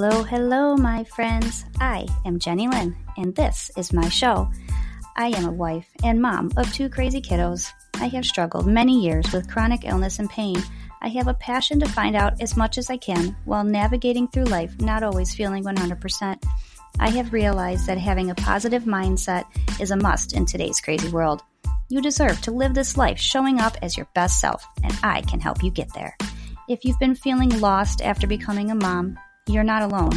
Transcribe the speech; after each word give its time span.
Hello, 0.00 0.22
hello, 0.22 0.76
my 0.76 1.02
friends. 1.02 1.64
I 1.80 2.06
am 2.24 2.38
Jenny 2.38 2.68
Lynn, 2.68 2.94
and 3.16 3.34
this 3.34 3.68
is 3.76 3.92
my 3.92 4.08
show. 4.08 4.48
I 5.16 5.36
am 5.36 5.44
a 5.44 5.50
wife 5.50 5.88
and 6.04 6.22
mom 6.22 6.52
of 6.56 6.72
two 6.72 6.88
crazy 6.88 7.20
kiddos. 7.20 7.66
I 7.96 8.06
have 8.06 8.24
struggled 8.24 8.68
many 8.68 9.00
years 9.00 9.32
with 9.32 9.50
chronic 9.50 9.84
illness 9.84 10.20
and 10.20 10.30
pain. 10.30 10.62
I 11.02 11.08
have 11.08 11.26
a 11.26 11.34
passion 11.34 11.80
to 11.80 11.88
find 11.88 12.14
out 12.14 12.40
as 12.40 12.56
much 12.56 12.78
as 12.78 12.90
I 12.90 12.96
can 12.96 13.36
while 13.44 13.64
navigating 13.64 14.28
through 14.28 14.44
life, 14.44 14.72
not 14.80 15.02
always 15.02 15.34
feeling 15.34 15.64
100%. 15.64 16.44
I 17.00 17.10
have 17.10 17.32
realized 17.32 17.88
that 17.88 17.98
having 17.98 18.30
a 18.30 18.36
positive 18.36 18.84
mindset 18.84 19.46
is 19.80 19.90
a 19.90 19.96
must 19.96 20.32
in 20.32 20.46
today's 20.46 20.80
crazy 20.80 21.08
world. 21.08 21.42
You 21.88 22.00
deserve 22.00 22.40
to 22.42 22.52
live 22.52 22.72
this 22.72 22.96
life 22.96 23.18
showing 23.18 23.58
up 23.58 23.76
as 23.82 23.96
your 23.96 24.06
best 24.14 24.40
self, 24.40 24.64
and 24.84 24.96
I 25.02 25.22
can 25.22 25.40
help 25.40 25.64
you 25.64 25.72
get 25.72 25.92
there. 25.92 26.16
If 26.68 26.84
you've 26.84 27.00
been 27.00 27.16
feeling 27.16 27.48
lost 27.60 28.00
after 28.00 28.28
becoming 28.28 28.70
a 28.70 28.76
mom, 28.76 29.18
you're 29.48 29.64
not 29.64 29.82
alone. 29.82 30.12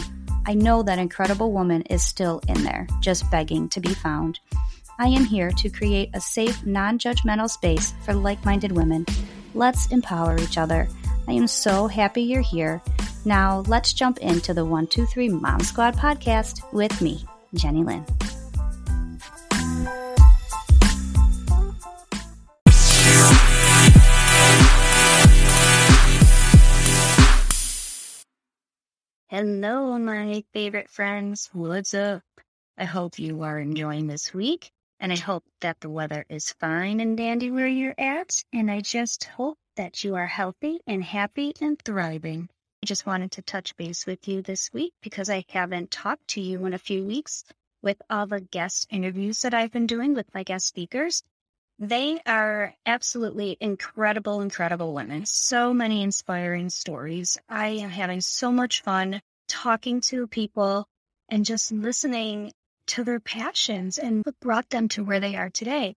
I 0.45 0.53
know 0.53 0.83
that 0.83 0.99
incredible 0.99 1.51
woman 1.51 1.83
is 1.83 2.03
still 2.03 2.41
in 2.47 2.63
there, 2.63 2.87
just 2.99 3.29
begging 3.31 3.69
to 3.69 3.79
be 3.79 3.93
found. 3.93 4.39
I 4.99 5.07
am 5.07 5.25
here 5.25 5.51
to 5.51 5.69
create 5.69 6.09
a 6.13 6.21
safe, 6.21 6.65
non 6.65 6.99
judgmental 6.99 7.49
space 7.49 7.93
for 8.03 8.13
like 8.13 8.43
minded 8.45 8.71
women. 8.71 9.05
Let's 9.53 9.87
empower 9.87 10.37
each 10.39 10.57
other. 10.57 10.87
I 11.27 11.33
am 11.33 11.47
so 11.47 11.87
happy 11.87 12.23
you're 12.23 12.41
here. 12.41 12.81
Now, 13.25 13.63
let's 13.67 13.93
jump 13.93 14.17
into 14.19 14.53
the 14.53 14.65
123 14.65 15.29
Mom 15.29 15.59
Squad 15.61 15.95
podcast 15.95 16.61
with 16.73 17.01
me, 17.01 17.23
Jenny 17.53 17.83
Lynn. 17.83 18.05
Hello, 29.43 29.97
my 29.97 30.43
favorite 30.53 30.87
friends. 30.87 31.49
What's 31.51 31.95
up? 31.95 32.21
I 32.77 32.85
hope 32.85 33.17
you 33.17 33.41
are 33.41 33.57
enjoying 33.57 34.05
this 34.05 34.35
week, 34.35 34.69
and 34.99 35.11
I 35.11 35.15
hope 35.15 35.43
that 35.61 35.79
the 35.79 35.89
weather 35.89 36.27
is 36.29 36.53
fine 36.59 36.99
and 36.99 37.17
dandy 37.17 37.49
where 37.49 37.65
you're 37.65 37.95
at. 37.97 38.43
And 38.53 38.69
I 38.69 38.81
just 38.81 39.23
hope 39.23 39.57
that 39.77 40.03
you 40.03 40.13
are 40.13 40.27
healthy 40.27 40.79
and 40.85 41.03
happy 41.03 41.53
and 41.59 41.81
thriving. 41.83 42.49
I 42.83 42.85
just 42.85 43.07
wanted 43.07 43.31
to 43.31 43.41
touch 43.41 43.75
base 43.77 44.05
with 44.05 44.27
you 44.27 44.43
this 44.43 44.71
week 44.73 44.93
because 45.01 45.27
I 45.27 45.43
haven't 45.49 45.89
talked 45.89 46.27
to 46.35 46.39
you 46.39 46.63
in 46.67 46.75
a 46.75 46.77
few 46.77 47.03
weeks 47.03 47.43
with 47.81 47.99
all 48.11 48.27
the 48.27 48.41
guest 48.41 48.85
interviews 48.91 49.41
that 49.41 49.55
I've 49.55 49.71
been 49.71 49.87
doing 49.87 50.13
with 50.13 50.31
my 50.35 50.43
guest 50.43 50.67
speakers. 50.67 51.23
They 51.79 52.21
are 52.27 52.75
absolutely 52.85 53.57
incredible, 53.59 54.41
incredible 54.41 54.93
women. 54.93 55.25
So 55.25 55.73
many 55.73 56.03
inspiring 56.03 56.69
stories. 56.69 57.39
I 57.49 57.69
am 57.69 57.89
having 57.89 58.21
so 58.21 58.51
much 58.51 58.83
fun 58.83 59.19
talking 59.51 59.99
to 60.01 60.27
people 60.27 60.87
and 61.29 61.45
just 61.45 61.71
listening 61.71 62.53
to 62.87 63.03
their 63.03 63.19
passions 63.19 63.97
and 63.97 64.23
what 64.25 64.39
brought 64.39 64.69
them 64.69 64.87
to 64.89 65.03
where 65.03 65.19
they 65.19 65.35
are 65.35 65.49
today. 65.49 65.93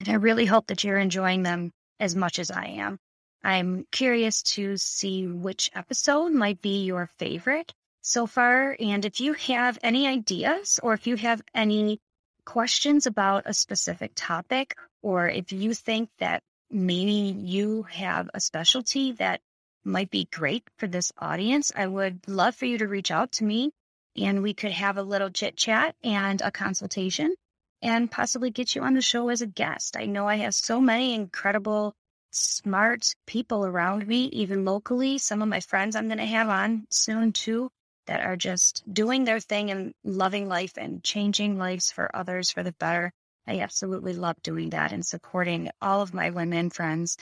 And 0.00 0.08
I 0.08 0.14
really 0.14 0.46
hope 0.46 0.68
that 0.68 0.84
you're 0.84 0.98
enjoying 0.98 1.42
them 1.42 1.72
as 1.98 2.14
much 2.14 2.38
as 2.38 2.50
I 2.50 2.66
am. 2.66 2.98
I'm 3.42 3.86
curious 3.90 4.42
to 4.54 4.76
see 4.76 5.26
which 5.26 5.70
episode 5.74 6.32
might 6.32 6.62
be 6.62 6.84
your 6.84 7.10
favorite 7.18 7.72
so 8.00 8.26
far. 8.26 8.76
And 8.78 9.04
if 9.04 9.20
you 9.20 9.34
have 9.34 9.78
any 9.82 10.06
ideas 10.06 10.80
or 10.82 10.94
if 10.94 11.06
you 11.06 11.16
have 11.16 11.42
any 11.54 12.00
questions 12.44 13.06
about 13.06 13.42
a 13.46 13.54
specific 13.54 14.12
topic 14.14 14.74
or 15.02 15.28
if 15.28 15.52
you 15.52 15.74
think 15.74 16.10
that 16.18 16.42
maybe 16.70 17.36
you 17.38 17.82
have 17.84 18.30
a 18.34 18.40
specialty 18.40 19.12
that 19.12 19.40
might 19.84 20.10
be 20.10 20.28
great 20.32 20.64
for 20.76 20.86
this 20.86 21.12
audience, 21.18 21.72
I 21.74 21.86
would 21.86 22.26
love 22.26 22.54
for 22.54 22.66
you 22.66 22.78
to 22.78 22.88
reach 22.88 23.10
out 23.10 23.32
to 23.32 23.44
me 23.44 23.70
and 24.16 24.42
we 24.42 24.54
could 24.54 24.72
have 24.72 24.96
a 24.96 25.02
little 25.02 25.30
chit 25.30 25.56
chat 25.56 25.96
and 26.02 26.40
a 26.40 26.50
consultation 26.50 27.34
and 27.82 28.10
possibly 28.10 28.50
get 28.50 28.74
you 28.74 28.82
on 28.82 28.94
the 28.94 29.02
show 29.02 29.28
as 29.28 29.42
a 29.42 29.46
guest. 29.46 29.96
I 29.96 30.06
know 30.06 30.26
I 30.26 30.36
have 30.36 30.54
so 30.54 30.80
many 30.80 31.14
incredible, 31.14 31.94
smart 32.30 33.14
people 33.26 33.66
around 33.66 34.06
me, 34.06 34.24
even 34.26 34.64
locally. 34.64 35.18
Some 35.18 35.42
of 35.42 35.48
my 35.48 35.60
friends 35.60 35.94
I'm 35.94 36.08
going 36.08 36.18
to 36.18 36.24
have 36.24 36.48
on 36.48 36.86
soon 36.88 37.32
too 37.32 37.70
that 38.06 38.24
are 38.24 38.36
just 38.36 38.82
doing 38.92 39.24
their 39.24 39.40
thing 39.40 39.70
and 39.70 39.92
loving 40.04 40.48
life 40.48 40.76
and 40.76 41.02
changing 41.02 41.58
lives 41.58 41.90
for 41.90 42.14
others 42.14 42.50
for 42.50 42.62
the 42.62 42.72
better. 42.72 43.12
I 43.46 43.60
absolutely 43.60 44.14
love 44.14 44.36
doing 44.42 44.70
that 44.70 44.92
and 44.92 45.04
supporting 45.04 45.70
all 45.82 46.00
of 46.00 46.14
my 46.14 46.30
women 46.30 46.70
friends 46.70 47.18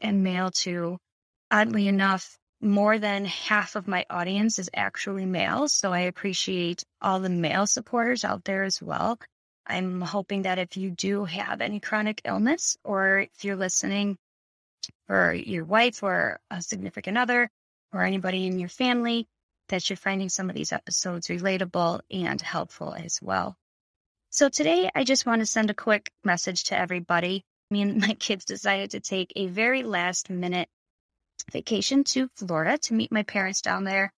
and 0.00 0.22
male 0.22 0.50
too. 0.50 0.98
Oddly 1.50 1.88
enough, 1.88 2.38
more 2.60 2.98
than 2.98 3.24
half 3.24 3.76
of 3.76 3.88
my 3.88 4.04
audience 4.10 4.58
is 4.58 4.68
actually 4.74 5.24
male. 5.24 5.68
So 5.68 5.92
I 5.92 6.00
appreciate 6.00 6.84
all 7.00 7.20
the 7.20 7.30
male 7.30 7.66
supporters 7.66 8.24
out 8.24 8.44
there 8.44 8.64
as 8.64 8.82
well. 8.82 9.18
I'm 9.66 10.00
hoping 10.00 10.42
that 10.42 10.58
if 10.58 10.76
you 10.76 10.90
do 10.90 11.24
have 11.24 11.60
any 11.60 11.80
chronic 11.80 12.22
illness 12.24 12.76
or 12.84 13.20
if 13.20 13.44
you're 13.44 13.56
listening 13.56 14.18
for 15.06 15.32
your 15.32 15.64
wife 15.64 16.02
or 16.02 16.40
a 16.50 16.60
significant 16.62 17.18
other 17.18 17.50
or 17.92 18.02
anybody 18.02 18.46
in 18.46 18.58
your 18.58 18.68
family, 18.68 19.26
that 19.68 19.88
you're 19.88 19.96
finding 19.96 20.28
some 20.28 20.48
of 20.48 20.56
these 20.56 20.72
episodes 20.72 21.28
relatable 21.28 22.00
and 22.10 22.40
helpful 22.40 22.94
as 22.94 23.20
well. 23.22 23.56
So 24.30 24.48
today 24.48 24.90
I 24.94 25.04
just 25.04 25.26
want 25.26 25.40
to 25.40 25.46
send 25.46 25.70
a 25.70 25.74
quick 25.74 26.10
message 26.24 26.64
to 26.64 26.78
everybody. 26.78 27.44
Me 27.70 27.82
and 27.82 28.00
my 28.06 28.14
kids 28.14 28.44
decided 28.44 28.90
to 28.92 29.00
take 29.00 29.32
a 29.36 29.46
very 29.46 29.82
last 29.82 30.30
minute 30.30 30.68
vacation 31.52 32.04
to 32.04 32.28
Florida 32.36 32.78
to 32.78 32.94
meet 32.94 33.12
my 33.12 33.22
parents 33.22 33.62
down 33.62 33.84
there. 33.84 34.12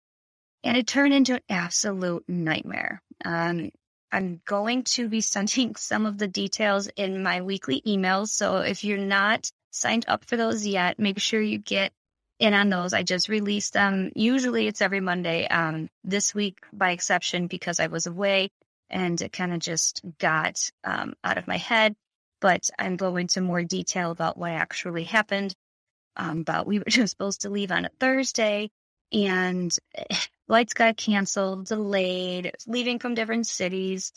And 0.64 0.76
it 0.76 0.86
turned 0.86 1.14
into 1.14 1.34
an 1.34 1.40
absolute 1.48 2.24
nightmare. 2.28 3.00
Um, 3.24 3.70
I'm 4.10 4.40
going 4.44 4.84
to 4.84 5.08
be 5.08 5.20
sending 5.20 5.74
some 5.76 6.06
of 6.06 6.18
the 6.18 6.28
details 6.28 6.88
in 6.96 7.22
my 7.22 7.42
weekly 7.42 7.82
emails. 7.86 8.28
So 8.28 8.58
if 8.58 8.84
you're 8.84 8.98
not 8.98 9.50
signed 9.70 10.06
up 10.08 10.24
for 10.24 10.36
those 10.36 10.66
yet, 10.66 10.98
make 10.98 11.18
sure 11.20 11.40
you 11.40 11.58
get 11.58 11.92
in 12.38 12.54
on 12.54 12.68
those. 12.68 12.92
I 12.92 13.02
just 13.02 13.28
released 13.28 13.72
them. 13.72 14.12
Usually 14.14 14.66
it's 14.66 14.80
every 14.82 15.00
Monday. 15.00 15.46
Um, 15.46 15.88
this 16.04 16.34
week, 16.34 16.58
by 16.72 16.92
exception, 16.92 17.46
because 17.46 17.80
I 17.80 17.88
was 17.88 18.06
away, 18.06 18.50
and 18.90 19.20
it 19.20 19.32
kind 19.32 19.52
of 19.52 19.58
just 19.58 20.02
got 20.18 20.70
um, 20.84 21.14
out 21.24 21.38
of 21.38 21.48
my 21.48 21.58
head. 21.58 21.94
But 22.40 22.70
I'm 22.78 22.96
going 22.96 23.22
into 23.22 23.40
more 23.40 23.64
detail 23.64 24.12
about 24.12 24.38
what 24.38 24.52
actually 24.52 25.04
happened. 25.04 25.54
Um, 26.18 26.42
but 26.42 26.66
we 26.66 26.78
were 26.80 26.84
just 26.86 27.12
supposed 27.12 27.42
to 27.42 27.50
leave 27.50 27.70
on 27.72 27.84
a 27.84 27.90
Thursday, 28.00 28.70
and 29.12 29.76
flights 30.46 30.74
got 30.74 30.96
canceled, 30.96 31.66
delayed, 31.66 32.52
leaving 32.66 32.98
from 32.98 33.14
different 33.14 33.46
cities. 33.46 34.12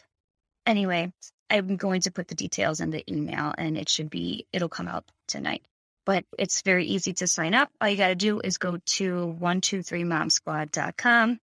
Anyway, 0.66 1.14
I'm 1.50 1.78
going 1.78 2.02
to 2.02 2.12
put 2.12 2.28
the 2.28 2.36
details 2.36 2.82
in 2.82 2.90
the 2.90 3.04
email, 3.12 3.54
and 3.58 3.78
it 3.78 3.90
should 3.90 4.10
be 4.10 4.48
it'll 4.52 4.70
come 4.70 4.88
out 4.88 5.06
tonight. 5.28 5.64
But 6.06 6.26
it's 6.40 6.64
very 6.64 6.86
easy 6.86 7.14
to 7.14 7.28
sign 7.28 7.54
up. 7.54 7.70
All 7.80 7.88
you 7.88 7.96
got 7.96 8.08
to 8.08 8.16
do 8.16 8.42
is 8.44 8.58
go 8.58 8.80
to 8.84 9.38
123momsquad.com 9.40 11.40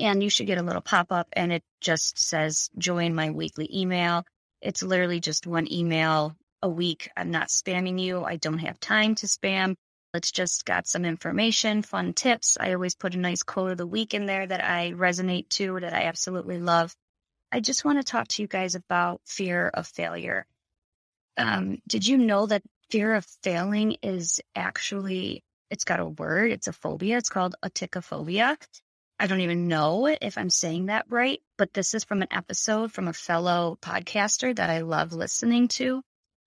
and 0.00 0.22
you 0.22 0.30
should 0.30 0.46
get 0.46 0.58
a 0.58 0.62
little 0.62 0.82
pop 0.82 1.12
up 1.12 1.28
and 1.32 1.52
it 1.52 1.62
just 1.80 2.18
says 2.18 2.70
join 2.78 3.14
my 3.14 3.30
weekly 3.30 3.68
email. 3.72 4.24
It's 4.60 4.82
literally 4.82 5.20
just 5.20 5.46
one 5.46 5.72
email 5.72 6.34
a 6.62 6.68
week. 6.68 7.10
I'm 7.16 7.30
not 7.30 7.48
spamming 7.48 8.00
you. 8.00 8.24
I 8.24 8.36
don't 8.36 8.58
have 8.58 8.80
time 8.80 9.14
to 9.16 9.26
spam. 9.26 9.76
It's 10.14 10.30
just 10.30 10.64
got 10.64 10.86
some 10.86 11.04
information, 11.04 11.82
fun 11.82 12.12
tips. 12.12 12.56
I 12.58 12.72
always 12.72 12.94
put 12.94 13.14
a 13.14 13.18
nice 13.18 13.42
quote 13.42 13.72
of 13.72 13.78
the 13.78 13.86
week 13.86 14.14
in 14.14 14.26
there 14.26 14.46
that 14.46 14.64
I 14.64 14.92
resonate 14.92 15.48
to, 15.50 15.80
that 15.80 15.92
I 15.92 16.04
absolutely 16.04 16.58
love. 16.58 16.94
I 17.50 17.60
just 17.60 17.84
want 17.84 17.98
to 17.98 18.04
talk 18.04 18.28
to 18.28 18.42
you 18.42 18.48
guys 18.48 18.76
about 18.76 19.20
fear 19.26 19.68
of 19.74 19.86
failure. 19.88 20.46
Um, 21.36 21.78
did 21.88 22.06
you 22.06 22.16
know 22.16 22.46
that 22.46 22.62
fear 22.90 23.14
of 23.14 23.26
failing 23.42 23.96
is 24.02 24.40
actually, 24.54 25.42
it's 25.68 25.84
got 25.84 26.00
a 26.00 26.06
word, 26.06 26.52
it's 26.52 26.68
a 26.68 26.72
phobia. 26.72 27.18
It's 27.18 27.28
called 27.28 27.56
atychiphobia. 27.64 28.56
I 29.18 29.26
don't 29.26 29.40
even 29.40 29.68
know 29.68 30.06
if 30.06 30.38
I'm 30.38 30.50
saying 30.50 30.86
that 30.86 31.06
right, 31.08 31.40
but 31.56 31.72
this 31.72 31.94
is 31.94 32.04
from 32.04 32.22
an 32.22 32.28
episode 32.30 32.92
from 32.92 33.08
a 33.08 33.12
fellow 33.12 33.78
podcaster 33.80 34.54
that 34.54 34.70
I 34.70 34.80
love 34.80 35.12
listening 35.12 35.68
to. 35.68 36.02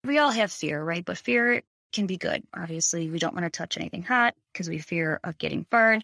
We 0.06 0.20
all 0.20 0.32
have 0.32 0.52
fear, 0.52 0.82
right? 0.82 1.04
But 1.04 1.18
fear 1.18 1.64
can 1.92 2.08
be 2.08 2.18
good. 2.18 2.44
Obviously, 2.54 3.10
we 3.10 3.20
don't 3.20 3.34
want 3.34 3.46
to 3.46 3.50
touch 3.50 3.78
anything 3.78 4.04
hot 4.04 4.36
because 4.52 4.70
we 4.70 4.80
fear 4.80 5.20
of 5.24 5.38
getting 5.38 5.66
burned. 5.70 6.04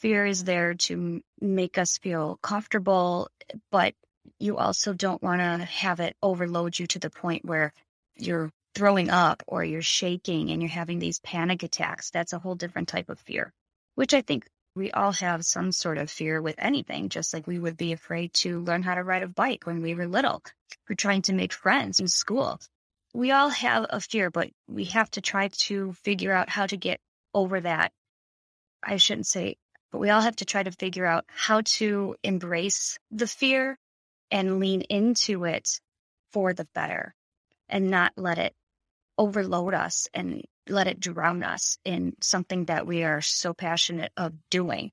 Fear 0.00 0.26
is 0.26 0.44
there 0.44 0.74
to 0.74 1.22
make 1.40 1.78
us 1.78 1.98
feel 1.98 2.38
comfortable, 2.42 3.28
but 3.70 3.94
you 4.38 4.56
also 4.56 4.92
don't 4.92 5.22
want 5.22 5.40
to 5.40 5.64
have 5.64 6.00
it 6.00 6.16
overload 6.22 6.78
you 6.78 6.86
to 6.88 6.98
the 6.98 7.10
point 7.10 7.44
where 7.44 7.72
you're 8.16 8.50
throwing 8.74 9.10
up 9.10 9.42
or 9.46 9.64
you're 9.64 9.82
shaking 9.82 10.50
and 10.50 10.60
you're 10.60 10.68
having 10.68 10.98
these 10.98 11.20
panic 11.20 11.62
attacks. 11.62 12.10
That's 12.10 12.32
a 12.32 12.38
whole 12.38 12.54
different 12.54 12.88
type 12.88 13.08
of 13.08 13.20
fear, 13.20 13.52
which 13.94 14.14
I 14.14 14.22
think 14.22 14.46
we 14.76 14.90
all 14.90 15.12
have 15.12 15.44
some 15.44 15.70
sort 15.70 15.98
of 15.98 16.10
fear 16.10 16.42
with 16.42 16.56
anything, 16.58 17.08
just 17.08 17.32
like 17.32 17.46
we 17.46 17.58
would 17.58 17.76
be 17.76 17.92
afraid 17.92 18.32
to 18.34 18.60
learn 18.60 18.82
how 18.82 18.96
to 18.96 19.04
ride 19.04 19.22
a 19.22 19.28
bike 19.28 19.66
when 19.66 19.82
we 19.82 19.94
were 19.94 20.08
little. 20.08 20.42
We're 20.88 20.96
trying 20.96 21.22
to 21.22 21.32
make 21.32 21.52
friends 21.52 22.00
in 22.00 22.08
school. 22.08 22.58
We 23.14 23.30
all 23.30 23.48
have 23.48 23.86
a 23.88 24.00
fear, 24.00 24.30
but 24.30 24.50
we 24.68 24.84
have 24.86 25.10
to 25.12 25.22
try 25.22 25.48
to 25.48 25.92
figure 25.92 26.32
out 26.32 26.50
how 26.50 26.66
to 26.66 26.76
get 26.76 27.00
over 27.32 27.60
that. 27.60 27.92
I 28.82 28.98
shouldn't 28.98 29.26
say 29.26 29.56
but 29.94 30.00
we 30.00 30.10
all 30.10 30.22
have 30.22 30.34
to 30.34 30.44
try 30.44 30.60
to 30.60 30.72
figure 30.72 31.06
out 31.06 31.24
how 31.28 31.60
to 31.60 32.16
embrace 32.24 32.98
the 33.12 33.28
fear 33.28 33.78
and 34.28 34.58
lean 34.58 34.80
into 34.80 35.44
it 35.44 35.80
for 36.32 36.52
the 36.52 36.66
better 36.74 37.14
and 37.68 37.92
not 37.92 38.12
let 38.16 38.38
it 38.38 38.56
overload 39.18 39.72
us 39.72 40.08
and 40.12 40.42
let 40.68 40.88
it 40.88 40.98
drown 40.98 41.44
us 41.44 41.78
in 41.84 42.12
something 42.20 42.64
that 42.64 42.88
we 42.88 43.04
are 43.04 43.20
so 43.20 43.54
passionate 43.54 44.10
of 44.16 44.32
doing. 44.50 44.90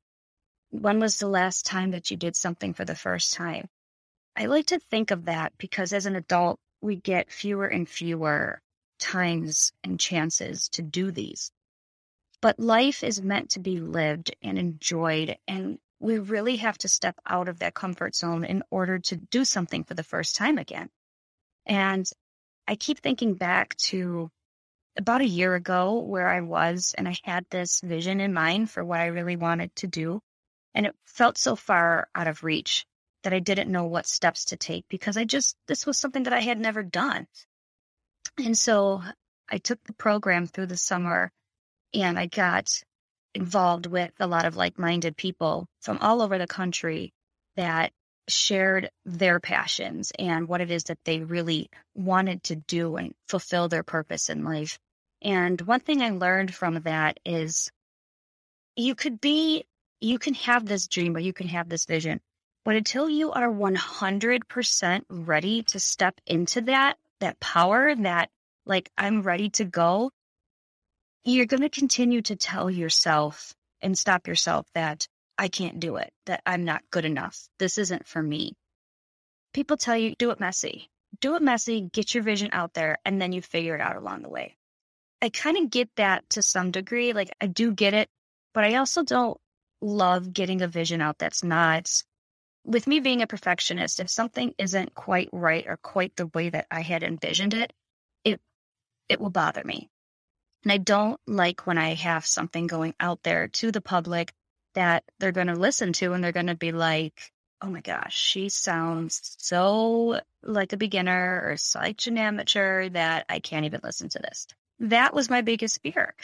When 0.69 0.99
was 0.99 1.17
the 1.17 1.27
last 1.27 1.65
time 1.65 1.89
that 1.91 2.11
you 2.11 2.17
did 2.17 2.35
something 2.35 2.75
for 2.75 2.85
the 2.85 2.93
first 2.93 3.33
time? 3.33 3.69
I 4.35 4.45
like 4.45 4.67
to 4.67 4.77
think 4.77 5.09
of 5.09 5.25
that 5.25 5.53
because 5.57 5.93
as 5.93 6.05
an 6.05 6.15
adult, 6.15 6.59
we 6.81 6.95
get 6.95 7.31
fewer 7.31 7.67
and 7.67 7.87
fewer 7.87 8.61
times 8.99 9.71
and 9.83 9.99
chances 9.99 10.69
to 10.69 10.81
do 10.81 11.11
these. 11.11 11.51
But 12.41 12.59
life 12.59 13.03
is 13.03 13.21
meant 13.21 13.51
to 13.51 13.59
be 13.59 13.79
lived 13.79 14.35
and 14.41 14.57
enjoyed, 14.57 15.37
and 15.47 15.77
we 15.99 16.17
really 16.17 16.57
have 16.57 16.77
to 16.79 16.87
step 16.87 17.15
out 17.27 17.47
of 17.47 17.59
that 17.59 17.75
comfort 17.75 18.15
zone 18.15 18.43
in 18.43 18.63
order 18.71 18.97
to 18.99 19.15
do 19.15 19.45
something 19.45 19.83
for 19.83 19.93
the 19.93 20.03
first 20.03 20.35
time 20.35 20.57
again. 20.57 20.89
And 21.65 22.09
I 22.67 22.75
keep 22.75 22.99
thinking 22.99 23.35
back 23.35 23.75
to 23.77 24.31
about 24.97 25.21
a 25.21 25.27
year 25.27 25.55
ago 25.55 25.99
where 25.99 26.27
I 26.27 26.41
was 26.41 26.95
and 26.97 27.07
I 27.07 27.15
had 27.23 27.45
this 27.49 27.79
vision 27.81 28.19
in 28.19 28.33
mind 28.33 28.69
for 28.69 28.83
what 28.83 28.99
I 28.99 29.07
really 29.07 29.35
wanted 29.35 29.75
to 29.77 29.87
do. 29.87 30.21
And 30.73 30.85
it 30.85 30.95
felt 31.05 31.37
so 31.37 31.55
far 31.55 32.07
out 32.15 32.27
of 32.27 32.43
reach 32.43 32.85
that 33.23 33.33
I 33.33 33.39
didn't 33.39 33.71
know 33.71 33.85
what 33.85 34.07
steps 34.07 34.45
to 34.45 34.57
take 34.57 34.85
because 34.89 35.17
I 35.17 35.25
just, 35.25 35.55
this 35.67 35.85
was 35.85 35.97
something 35.97 36.23
that 36.23 36.33
I 36.33 36.41
had 36.41 36.59
never 36.59 36.83
done. 36.83 37.27
And 38.37 38.57
so 38.57 39.01
I 39.49 39.57
took 39.57 39.83
the 39.83 39.93
program 39.93 40.47
through 40.47 40.67
the 40.67 40.77
summer 40.77 41.31
and 41.93 42.17
I 42.17 42.27
got 42.27 42.81
involved 43.33 43.85
with 43.85 44.11
a 44.19 44.27
lot 44.27 44.45
of 44.45 44.55
like 44.55 44.79
minded 44.79 45.17
people 45.17 45.67
from 45.81 45.97
all 45.99 46.21
over 46.21 46.37
the 46.37 46.47
country 46.47 47.13
that 47.55 47.91
shared 48.27 48.89
their 49.05 49.39
passions 49.39 50.11
and 50.17 50.47
what 50.47 50.61
it 50.61 50.71
is 50.71 50.85
that 50.85 50.99
they 51.05 51.19
really 51.19 51.69
wanted 51.95 52.43
to 52.43 52.55
do 52.55 52.95
and 52.95 53.13
fulfill 53.27 53.67
their 53.67 53.83
purpose 53.83 54.29
in 54.29 54.43
life. 54.43 54.79
And 55.21 55.59
one 55.61 55.79
thing 55.79 56.01
I 56.01 56.09
learned 56.11 56.53
from 56.53 56.81
that 56.81 57.19
is 57.25 57.71
you 58.75 58.95
could 58.95 59.19
be, 59.19 59.65
you 59.99 60.17
can 60.17 60.33
have 60.35 60.65
this 60.65 60.87
dream 60.87 61.15
or 61.15 61.19
you 61.19 61.33
can 61.33 61.47
have 61.49 61.69
this 61.69 61.85
vision, 61.85 62.21
but 62.63 62.75
until 62.75 63.09
you 63.09 63.31
are 63.31 63.49
100% 63.49 65.01
ready 65.09 65.63
to 65.63 65.79
step 65.79 66.19
into 66.25 66.61
that, 66.61 66.97
that 67.19 67.39
power, 67.39 67.95
that 67.95 68.29
like 68.65 68.91
I'm 68.97 69.21
ready 69.21 69.49
to 69.51 69.65
go, 69.65 70.11
you're 71.23 71.45
going 71.45 71.61
to 71.61 71.69
continue 71.69 72.21
to 72.23 72.35
tell 72.35 72.69
yourself 72.69 73.53
and 73.81 73.97
stop 73.97 74.27
yourself 74.27 74.65
that 74.73 75.07
I 75.37 75.47
can't 75.47 75.79
do 75.79 75.95
it, 75.95 76.11
that 76.27 76.41
I'm 76.45 76.65
not 76.65 76.83
good 76.91 77.05
enough. 77.05 77.47
This 77.57 77.77
isn't 77.77 78.07
for 78.07 78.21
me. 78.21 78.53
People 79.53 79.77
tell 79.77 79.97
you, 79.97 80.15
do 80.15 80.31
it 80.31 80.39
messy. 80.39 80.89
Do 81.19 81.35
it 81.35 81.41
messy, 81.41 81.81
get 81.81 82.13
your 82.13 82.23
vision 82.23 82.51
out 82.53 82.73
there, 82.73 82.97
and 83.03 83.21
then 83.21 83.33
you 83.33 83.41
figure 83.41 83.75
it 83.75 83.81
out 83.81 83.97
along 83.97 84.21
the 84.21 84.29
way. 84.29 84.55
I 85.21 85.29
kind 85.29 85.57
of 85.57 85.69
get 85.69 85.89
that 85.97 86.27
to 86.31 86.41
some 86.41 86.71
degree. 86.71 87.13
Like, 87.13 87.31
I 87.41 87.47
do 87.47 87.73
get 87.73 87.93
it, 87.93 88.09
but 88.53 88.63
I 88.63 88.75
also 88.75 89.03
don't 89.03 89.37
love 89.81 90.31
getting 90.31 90.61
a 90.61 90.67
vision 90.67 91.01
out 91.01 91.17
that's 91.17 91.43
not. 91.43 92.03
With 92.63 92.87
me 92.87 92.99
being 92.99 93.21
a 93.21 93.27
perfectionist, 93.27 93.99
if 93.99 94.09
something 94.09 94.53
isn't 94.57 94.93
quite 94.93 95.29
right 95.31 95.65
or 95.67 95.77
quite 95.77 96.15
the 96.15 96.27
way 96.27 96.49
that 96.49 96.67
I 96.69 96.81
had 96.81 97.03
envisioned 97.03 97.53
it, 97.53 97.73
it 98.23 98.39
it 99.09 99.19
will 99.19 99.29
bother 99.29 99.63
me. 99.63 99.89
And 100.63 100.71
I 100.71 100.77
don't 100.77 101.19
like 101.25 101.65
when 101.65 101.77
I 101.77 101.95
have 101.95 102.25
something 102.25 102.67
going 102.67 102.93
out 102.99 103.23
there 103.23 103.47
to 103.47 103.71
the 103.71 103.81
public 103.81 104.33
that 104.75 105.03
they're 105.19 105.31
going 105.31 105.47
to 105.47 105.55
listen 105.55 105.93
to 105.93 106.13
and 106.13 106.23
they're 106.23 106.31
going 106.31 106.47
to 106.47 106.55
be 106.55 106.71
like, 106.71 107.31
oh 107.61 107.67
my 107.67 107.81
gosh, 107.81 108.15
she 108.15 108.49
sounds 108.49 109.35
so 109.37 110.19
like 110.43 110.73
a 110.73 110.77
beginner 110.77 111.41
or 111.45 111.57
such 111.57 112.07
an 112.07 112.17
amateur 112.17 112.89
that 112.89 113.25
I 113.29 113.39
can't 113.39 113.65
even 113.65 113.81
listen 113.83 114.09
to 114.09 114.19
this. 114.19 114.47
That 114.79 115.13
was 115.13 115.29
my 115.29 115.41
biggest 115.41 115.81
fear. 115.81 116.15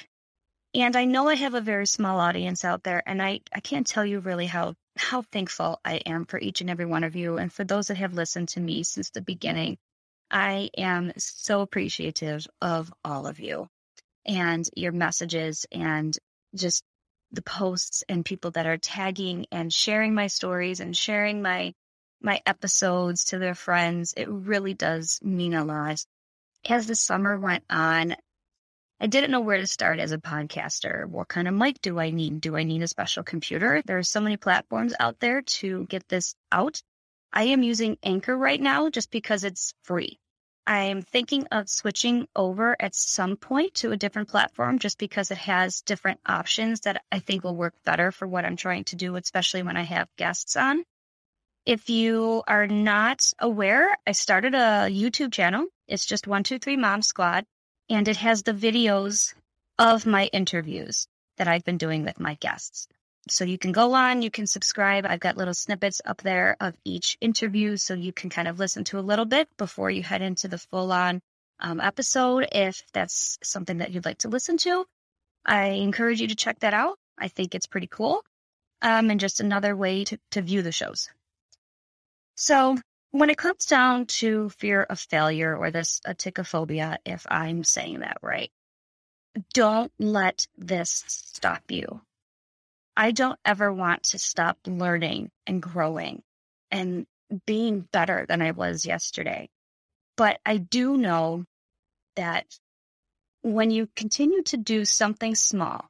And 0.74 0.96
I 0.96 1.06
know 1.06 1.28
I 1.28 1.36
have 1.36 1.54
a 1.54 1.62
very 1.62 1.88
small 1.88 2.20
audience 2.20 2.66
out 2.66 2.84
there, 2.84 3.02
and 3.06 3.22
I, 3.22 3.42
I 3.54 3.60
can't 3.62 3.88
tell 3.88 4.06
you 4.06 4.20
really 4.20 4.48
how, 4.48 4.76
how 4.98 5.22
thankful 5.22 5.80
I 5.86 5.96
am 6.06 6.26
for 6.26 6.40
each 6.40 6.62
and 6.62 6.70
every 6.70 6.86
one 6.86 7.04
of 7.04 7.16
you. 7.16 7.38
And 7.38 7.52
for 7.52 7.64
those 7.64 7.88
that 7.88 7.98
have 7.98 8.14
listened 8.14 8.50
to 8.50 8.60
me 8.60 8.84
since 8.84 9.10
the 9.10 9.22
beginning, 9.22 9.78
I 10.30 10.70
am 10.78 11.14
so 11.18 11.62
appreciative 11.62 12.48
of 12.62 12.94
all 13.04 13.28
of 13.28 13.40
you 13.40 13.70
and 14.26 14.68
your 14.76 14.92
messages 14.92 15.66
and 15.72 16.18
just 16.54 16.84
the 17.32 17.42
posts 17.42 18.04
and 18.10 18.26
people 18.26 18.52
that 18.52 18.66
are 18.66 18.78
tagging 18.78 19.46
and 19.52 19.72
sharing 19.72 20.14
my 20.14 20.28
stories 20.28 20.80
and 20.80 20.96
sharing 20.96 21.42
my 21.42 21.74
my 22.22 22.42
episodes 22.46 23.26
to 23.26 23.38
their 23.38 23.56
friends. 23.56 24.14
It 24.18 24.28
really 24.28 24.74
does 24.74 25.20
mean 25.22 25.54
a 25.54 25.64
lot. 25.64 26.04
As 26.68 26.88
the 26.88 26.96
summer 26.96 27.38
went 27.38 27.64
on, 27.70 28.16
I 29.00 29.06
didn't 29.08 29.30
know 29.30 29.42
where 29.42 29.58
to 29.58 29.68
start 29.68 30.00
as 30.00 30.12
a 30.12 30.18
podcaster. 30.18 31.06
What 31.06 31.28
kind 31.28 31.48
of 31.48 31.54
mic 31.54 31.82
do 31.82 32.00
I 32.00 32.10
need? 32.10 32.42
Do 32.42 32.56
I 32.56 32.64
need 32.64 32.82
a 32.82 32.88
special 32.88 33.24
computer? 33.24 33.84
There 33.86 34.00
are 34.00 34.04
so 34.04 34.20
many 34.20 34.38
platforms 34.38 34.96
out 35.00 35.20
there 35.20 35.44
to 35.44 35.86
get 35.86 36.08
this 36.08 36.36
out. 36.52 36.82
I 37.32 37.44
am 37.44 37.62
using 37.62 37.98
Anchor 38.02 38.36
right 38.36 38.60
now 38.60 38.90
just 38.90 39.12
because 39.12 39.44
it's 39.44 39.76
free. 39.84 40.18
I'm 40.66 41.04
thinking 41.04 41.46
of 41.52 41.70
switching 41.70 42.28
over 42.36 42.76
at 42.80 42.96
some 42.96 43.38
point 43.38 43.76
to 43.76 43.92
a 43.92 43.98
different 43.98 44.30
platform 44.30 44.80
just 44.80 44.98
because 44.98 45.30
it 45.30 45.38
has 45.38 45.82
different 45.82 46.20
options 46.26 46.82
that 46.82 47.04
I 47.12 47.20
think 47.20 47.44
will 47.44 47.56
work 47.56 47.76
better 47.86 48.12
for 48.12 48.28
what 48.28 48.46
I'm 48.46 48.58
trying 48.58 48.84
to 48.86 48.96
do, 48.96 49.16
especially 49.16 49.62
when 49.62 49.78
I 49.78 49.84
have 49.84 50.10
guests 50.18 50.58
on. 50.58 50.84
If 51.66 51.90
you 51.90 52.44
are 52.48 52.66
not 52.66 53.32
aware, 53.40 53.96
I 54.08 54.14
started 54.14 54.56
a 54.56 54.90
YouTube 54.90 55.32
channel. 55.32 55.68
It's 55.88 56.06
just 56.06 56.28
123 56.28 56.78
Mom 56.78 57.02
Squad, 57.02 57.46
and 57.90 58.08
it 58.08 58.18
has 58.18 58.44
the 58.44 58.54
videos 58.54 59.34
of 59.80 60.06
my 60.06 60.26
interviews 60.28 61.08
that 61.38 61.48
I've 61.48 61.64
been 61.64 61.78
doing 61.78 62.04
with 62.04 62.20
my 62.20 62.36
guests. 62.36 62.88
So 63.30 63.44
you 63.46 63.58
can 63.58 63.72
go 63.72 63.94
on, 63.94 64.22
you 64.22 64.32
can 64.32 64.48
subscribe. 64.48 65.06
I've 65.06 65.20
got 65.20 65.38
little 65.38 65.54
snippets 65.54 66.02
up 66.06 66.22
there 66.22 66.56
of 66.60 66.76
each 66.86 67.18
interview 67.20 67.78
so 67.78 67.94
you 67.94 68.14
can 68.14 68.30
kind 68.30 68.48
of 68.48 68.60
listen 68.60 68.84
to 68.86 69.00
a 69.00 69.02
little 69.02 69.26
bit 69.26 69.50
before 69.58 69.92
you 69.92 70.02
head 70.02 70.22
into 70.22 70.48
the 70.48 70.58
full 70.58 70.92
on 70.92 71.22
um, 71.60 71.82
episode 71.82 72.48
if 72.52 72.84
that's 72.94 73.38
something 73.44 73.80
that 73.80 73.92
you'd 73.92 74.06
like 74.06 74.20
to 74.20 74.30
listen 74.30 74.58
to. 74.58 74.86
I 75.46 75.68
encourage 75.68 76.22
you 76.22 76.28
to 76.28 76.36
check 76.36 76.60
that 76.60 76.74
out. 76.74 76.98
I 77.18 77.28
think 77.28 77.56
it's 77.56 77.68
pretty 77.68 77.88
cool. 77.88 78.24
Um, 78.82 79.10
and 79.10 79.20
just 79.20 79.40
another 79.40 79.76
way 79.76 80.04
to, 80.06 80.20
to 80.32 80.42
view 80.42 80.62
the 80.62 80.72
shows. 80.72 81.10
So 82.36 82.78
when 83.18 83.32
it 83.32 83.38
comes 83.38 83.66
down 83.66 84.06
to 84.06 84.50
fear 84.50 84.84
of 84.84 85.00
failure 85.00 85.56
or 85.56 85.72
this 85.72 86.00
aticophobia, 86.06 86.98
if 87.04 87.26
I'm 87.30 87.64
saying 87.64 88.00
that 88.02 88.18
right, 88.22 88.52
don't 89.54 89.92
let 89.98 90.48
this 90.56 91.04
stop 91.08 91.64
you. 91.70 92.02
I 92.96 93.12
don't 93.12 93.40
ever 93.44 93.74
want 93.74 94.04
to 94.04 94.20
stop 94.20 94.58
learning 94.68 95.32
and 95.48 95.62
growing 95.62 96.22
and 96.70 97.08
being 97.46 97.82
better 97.92 98.26
than 98.28 98.42
I 98.42 98.52
was 98.52 98.86
yesterday. 98.86 99.50
But 100.16 100.40
I 100.46 100.58
do 100.58 100.96
know 100.96 101.46
that 102.16 102.46
when 103.42 103.72
you 103.72 103.88
continue 103.96 104.44
to 104.44 104.58
do 104.58 104.86
something 104.86 105.34
small, 105.34 105.90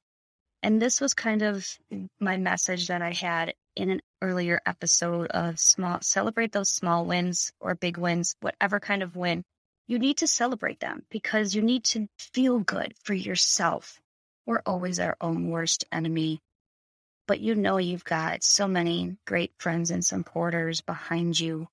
and 0.63 0.81
this 0.81 1.01
was 1.01 1.13
kind 1.13 1.41
of 1.41 1.67
my 2.19 2.37
message 2.37 2.87
that 2.87 3.01
I 3.01 3.11
had 3.11 3.53
in 3.77 3.91
an 3.91 4.01
earlier 4.21 4.61
episode 4.65 5.27
of 5.27 5.59
small, 5.59 6.01
celebrate 6.01 6.51
those 6.51 6.69
small 6.69 7.05
wins 7.05 7.53
or 7.61 7.75
big 7.75 7.97
wins, 7.97 8.35
whatever 8.41 8.79
kind 8.79 9.03
of 9.03 9.15
win, 9.15 9.43
you 9.87 9.99
need 9.99 10.17
to 10.17 10.27
celebrate 10.27 10.79
them 10.81 11.03
because 11.09 11.55
you 11.55 11.61
need 11.61 11.85
to 11.85 12.07
feel 12.17 12.59
good 12.59 12.93
for 13.03 13.13
yourself. 13.13 14.01
We're 14.45 14.63
always 14.65 14.99
our 14.99 15.15
own 15.21 15.49
worst 15.49 15.85
enemy 15.91 16.41
but 17.27 17.41
you 17.41 17.55
know 17.55 17.77
you've 17.77 18.05
got 18.05 18.43
so 18.43 18.67
many 18.67 19.17
great 19.25 19.51
friends 19.59 19.91
and 19.91 20.03
supporters 20.03 20.81
behind 20.81 21.37
you, 21.39 21.67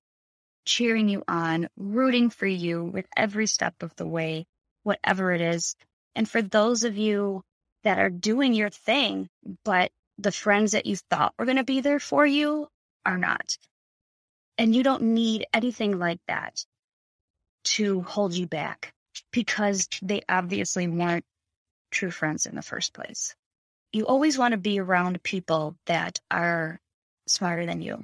cheering 0.65 1.07
you 1.07 1.23
on, 1.27 1.69
rooting 1.77 2.29
for 2.29 2.45
you 2.45 2.83
with 2.83 3.07
every 3.15 3.47
step 3.47 3.81
of 3.81 3.95
the 3.95 4.05
way, 4.05 4.45
whatever 4.83 5.31
it 5.31 5.41
is. 5.41 5.75
And 6.13 6.29
for 6.29 6.41
those 6.41 6.83
of 6.83 6.97
you 6.97 7.41
that 7.83 7.99
are 7.99 8.09
doing 8.09 8.53
your 8.53 8.69
thing, 8.69 9.29
but 9.63 9.91
the 10.17 10.31
friends 10.31 10.71
that 10.71 10.85
you 10.85 10.95
thought 10.95 11.33
were 11.37 11.45
going 11.45 11.57
to 11.57 11.63
be 11.63 11.81
there 11.81 11.99
for 11.99 12.25
you 12.25 12.67
are 13.05 13.17
not. 13.17 13.57
And 14.57 14.73
you 14.75 14.83
don't 14.83 15.01
need 15.01 15.45
anything 15.53 15.99
like 15.99 16.19
that 16.27 16.65
to 17.65 18.01
hold 18.01 18.33
you 18.33 18.47
back 18.47 18.93
because 19.31 19.87
they 20.01 20.21
obviously 20.29 20.87
weren't 20.87 21.25
true 21.91 22.11
friends 22.11 22.45
in 22.45 22.55
the 22.55 22.61
first 22.61 22.93
place 22.93 23.35
you 23.95 24.05
always 24.05 24.37
want 24.37 24.51
to 24.51 24.57
be 24.57 24.77
around 24.77 25.23
people 25.23 25.77
that 25.85 26.19
are 26.29 26.81
smarter 27.27 27.65
than 27.65 27.81
you. 27.81 28.03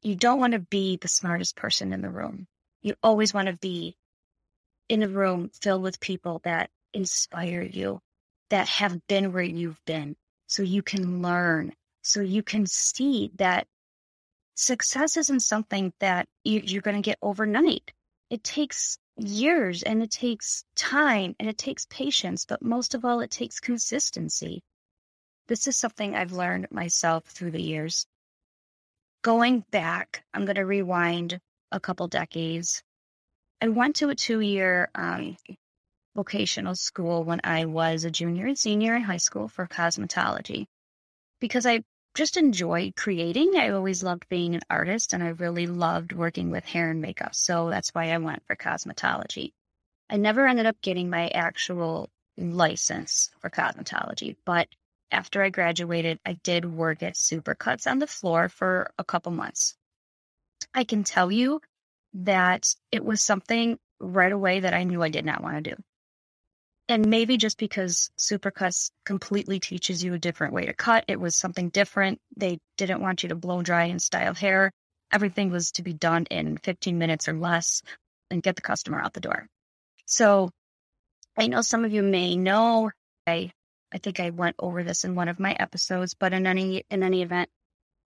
You 0.00 0.14
don't 0.14 0.38
want 0.38 0.52
to 0.52 0.60
be 0.60 0.96
the 0.96 1.08
smartest 1.08 1.56
person 1.56 1.92
in 1.92 2.02
the 2.02 2.08
room. 2.08 2.46
You 2.82 2.94
always 3.02 3.34
want 3.34 3.48
to 3.48 3.54
be 3.54 3.96
in 4.88 5.02
a 5.02 5.08
room 5.08 5.50
filled 5.60 5.82
with 5.82 5.98
people 5.98 6.40
that 6.44 6.70
inspire 6.94 7.62
you, 7.62 8.00
that 8.50 8.68
have 8.68 9.04
been 9.08 9.32
where 9.32 9.42
you've 9.42 9.84
been, 9.86 10.14
so 10.48 10.62
you 10.62 10.82
can 10.82 11.22
learn, 11.22 11.72
So 12.02 12.20
you 12.20 12.42
can 12.42 12.66
see 12.66 13.30
that 13.36 13.66
success 14.54 15.16
isn't 15.16 15.40
something 15.40 15.92
that 16.00 16.26
you're 16.42 16.82
going 16.82 16.96
to 16.96 17.02
get 17.02 17.18
overnight. 17.22 17.92
It 18.30 18.42
takes 18.42 18.98
years 19.18 19.82
and 19.82 20.02
it 20.02 20.10
takes 20.10 20.64
time 20.74 21.36
and 21.38 21.48
it 21.48 21.58
takes 21.58 21.86
patience, 21.86 22.46
but 22.46 22.62
most 22.62 22.94
of 22.94 23.04
all, 23.04 23.20
it 23.20 23.30
takes 23.30 23.60
consistency. 23.60 24.62
This 25.48 25.66
is 25.68 25.76
something 25.76 26.14
I've 26.14 26.32
learned 26.32 26.68
myself 26.70 27.24
through 27.24 27.52
the 27.52 27.62
years. 27.62 28.06
Going 29.22 29.64
back, 29.70 30.24
I'm 30.32 30.46
going 30.46 30.56
to 30.56 30.66
rewind 30.66 31.40
a 31.72 31.80
couple 31.80 32.08
decades. 32.08 32.82
I 33.60 33.68
went 33.68 33.96
to 33.96 34.08
a 34.08 34.14
two 34.14 34.40
year 34.40 34.90
um, 34.94 35.36
vocational 36.18 36.74
school 36.74 37.22
when 37.22 37.40
I 37.44 37.66
was 37.66 38.02
a 38.02 38.10
junior 38.10 38.46
and 38.46 38.58
senior 38.58 38.96
in 38.96 39.02
high 39.02 39.18
school 39.18 39.46
for 39.46 39.68
cosmetology 39.68 40.66
because 41.38 41.64
I 41.64 41.84
just 42.16 42.36
enjoyed 42.36 42.96
creating. 42.96 43.52
I 43.56 43.68
always 43.68 44.02
loved 44.02 44.28
being 44.28 44.56
an 44.56 44.62
artist 44.68 45.12
and 45.12 45.22
I 45.22 45.28
really 45.28 45.68
loved 45.68 46.12
working 46.12 46.50
with 46.50 46.64
hair 46.64 46.90
and 46.90 47.00
makeup. 47.00 47.36
So 47.36 47.70
that's 47.70 47.90
why 47.90 48.10
I 48.10 48.18
went 48.18 48.44
for 48.48 48.56
cosmetology. 48.56 49.52
I 50.10 50.16
never 50.16 50.44
ended 50.48 50.66
up 50.66 50.80
getting 50.82 51.08
my 51.08 51.28
actual 51.28 52.10
license 52.36 53.30
for 53.38 53.48
cosmetology, 53.48 54.34
but 54.44 54.66
after 55.12 55.44
I 55.44 55.50
graduated, 55.50 56.18
I 56.26 56.32
did 56.32 56.64
work 56.64 57.04
at 57.04 57.14
Supercuts 57.14 57.88
on 57.88 58.00
the 58.00 58.08
floor 58.08 58.48
for 58.48 58.90
a 58.98 59.04
couple 59.04 59.30
months. 59.30 59.76
I 60.74 60.82
can 60.82 61.04
tell 61.04 61.30
you 61.30 61.60
that 62.14 62.74
it 62.90 63.04
was 63.04 63.22
something 63.22 63.78
right 64.00 64.32
away 64.32 64.58
that 64.58 64.74
I 64.74 64.82
knew 64.82 65.00
I 65.00 65.10
did 65.10 65.24
not 65.24 65.44
want 65.44 65.62
to 65.62 65.70
do 65.76 65.82
and 66.88 67.06
maybe 67.06 67.36
just 67.36 67.58
because 67.58 68.10
Supercuts 68.18 68.90
completely 69.04 69.60
teaches 69.60 70.02
you 70.02 70.14
a 70.14 70.18
different 70.18 70.54
way 70.54 70.64
to 70.66 70.72
cut, 70.72 71.04
it 71.06 71.20
was 71.20 71.36
something 71.36 71.68
different. 71.68 72.18
They 72.36 72.58
didn't 72.78 73.02
want 73.02 73.22
you 73.22 73.28
to 73.28 73.34
blow 73.34 73.62
dry 73.62 73.84
and 73.84 74.00
style 74.00 74.34
hair. 74.34 74.72
Everything 75.12 75.50
was 75.50 75.72
to 75.72 75.82
be 75.82 75.92
done 75.92 76.24
in 76.30 76.56
15 76.56 76.96
minutes 76.96 77.28
or 77.28 77.34
less 77.34 77.82
and 78.30 78.42
get 78.42 78.56
the 78.56 78.62
customer 78.62 79.00
out 79.00 79.12
the 79.12 79.20
door. 79.20 79.46
So 80.06 80.50
I 81.36 81.46
know 81.48 81.60
some 81.60 81.84
of 81.84 81.92
you 81.92 82.02
may 82.02 82.36
know, 82.36 82.90
I, 83.26 83.52
I 83.92 83.98
think 83.98 84.18
I 84.18 84.30
went 84.30 84.56
over 84.58 84.82
this 84.82 85.04
in 85.04 85.14
one 85.14 85.28
of 85.28 85.38
my 85.38 85.52
episodes, 85.52 86.14
but 86.14 86.32
in 86.32 86.46
any, 86.46 86.84
in 86.90 87.02
any 87.02 87.22
event, 87.22 87.50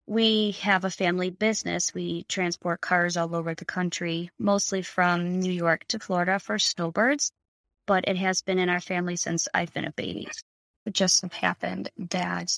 we 0.06 0.52
have 0.62 0.84
a 0.84 0.90
family 0.90 1.30
business. 1.30 1.92
We 1.94 2.24
transport 2.24 2.80
cars 2.80 3.18
all 3.18 3.34
over 3.34 3.54
the 3.54 3.66
country, 3.66 4.30
mostly 4.38 4.82
from 4.82 5.40
New 5.40 5.52
York 5.52 5.84
to 5.88 5.98
Florida 5.98 6.38
for 6.38 6.58
snowbirds 6.58 7.30
but 7.90 8.06
it 8.06 8.16
has 8.16 8.40
been 8.40 8.60
in 8.60 8.68
our 8.68 8.78
family 8.78 9.16
since 9.16 9.48
I've 9.52 9.74
been 9.74 9.84
a 9.84 9.90
baby. 9.90 10.28
It 10.86 10.94
just 10.94 11.24
happened 11.32 11.90
that 12.10 12.56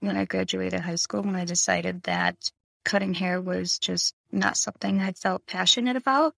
when 0.00 0.14
I 0.14 0.26
graduated 0.26 0.78
high 0.78 0.96
school, 0.96 1.22
when 1.22 1.36
I 1.36 1.46
decided 1.46 2.02
that 2.02 2.36
cutting 2.84 3.14
hair 3.14 3.40
was 3.40 3.78
just 3.78 4.12
not 4.30 4.58
something 4.58 5.00
I 5.00 5.12
felt 5.12 5.46
passionate 5.46 5.96
about, 5.96 6.34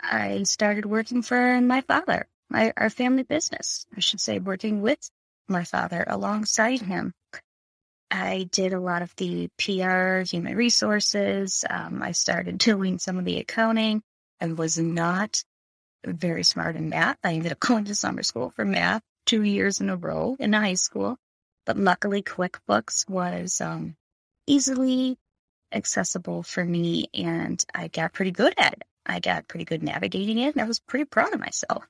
I 0.00 0.44
started 0.44 0.86
working 0.86 1.22
for 1.22 1.60
my 1.60 1.80
father, 1.80 2.28
my, 2.50 2.72
our 2.76 2.88
family 2.88 3.24
business. 3.24 3.84
I 3.96 3.98
should 3.98 4.20
say, 4.20 4.38
working 4.38 4.80
with 4.80 5.10
my 5.48 5.64
father 5.64 6.04
alongside 6.06 6.82
him. 6.82 7.12
I 8.12 8.48
did 8.52 8.72
a 8.72 8.78
lot 8.78 9.02
of 9.02 9.12
the 9.16 9.48
PR, 9.58 10.20
human 10.20 10.54
resources. 10.54 11.64
Um, 11.68 12.00
I 12.00 12.12
started 12.12 12.58
doing 12.58 13.00
some 13.00 13.18
of 13.18 13.24
the 13.24 13.40
accounting. 13.40 14.04
I 14.40 14.52
was 14.52 14.78
not 14.78 15.42
very 16.04 16.44
smart 16.44 16.76
in 16.76 16.88
math. 16.88 17.18
I 17.24 17.34
ended 17.34 17.52
up 17.52 17.60
going 17.60 17.84
to 17.86 17.94
summer 17.94 18.22
school 18.22 18.50
for 18.50 18.64
math 18.64 19.02
two 19.26 19.42
years 19.42 19.80
in 19.80 19.90
a 19.90 19.96
row 19.96 20.36
in 20.38 20.52
high 20.52 20.74
school. 20.74 21.16
But 21.66 21.78
luckily, 21.78 22.22
QuickBooks 22.22 23.08
was 23.08 23.60
um, 23.60 23.96
easily 24.46 25.16
accessible 25.72 26.42
for 26.42 26.64
me, 26.64 27.06
and 27.14 27.64
I 27.74 27.88
got 27.88 28.12
pretty 28.12 28.32
good 28.32 28.54
at 28.58 28.74
it. 28.74 28.82
I 29.06 29.20
got 29.20 29.48
pretty 29.48 29.64
good 29.64 29.82
navigating 29.82 30.38
it, 30.38 30.54
and 30.54 30.62
I 30.62 30.66
was 30.66 30.80
pretty 30.80 31.06
proud 31.06 31.34
of 31.34 31.40
myself. 31.40 31.86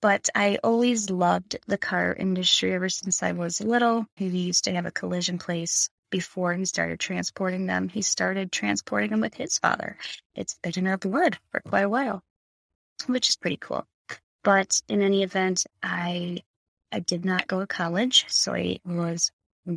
But 0.00 0.30
I 0.34 0.58
always 0.64 1.10
loved 1.10 1.58
the 1.66 1.76
car 1.76 2.14
industry 2.14 2.72
ever 2.72 2.88
since 2.88 3.22
I 3.22 3.32
was 3.32 3.60
little. 3.60 4.06
He 4.16 4.26
used 4.26 4.64
to 4.64 4.72
have 4.72 4.86
a 4.86 4.90
collision 4.90 5.38
place 5.38 5.90
before 6.10 6.54
he 6.54 6.64
started 6.64 6.98
transporting 6.98 7.66
them. 7.66 7.88
He 7.88 8.02
started 8.02 8.50
transporting 8.50 9.10
them 9.10 9.20
with 9.20 9.34
his 9.34 9.58
father. 9.58 9.96
It's 10.34 10.56
been 10.62 10.72
in 10.76 10.86
our 10.86 10.96
blood 10.96 11.38
for 11.50 11.60
quite 11.60 11.82
a 11.82 11.88
while 11.88 12.22
which 13.08 13.28
is 13.28 13.36
pretty 13.36 13.56
cool. 13.56 13.86
But 14.42 14.80
in 14.88 15.02
any 15.02 15.22
event, 15.22 15.66
I 15.82 16.42
I 16.92 17.00
did 17.00 17.24
not 17.24 17.46
go 17.46 17.60
to 17.60 17.66
college, 17.66 18.26
so 18.28 18.54
I 18.54 18.80
was 18.84 19.30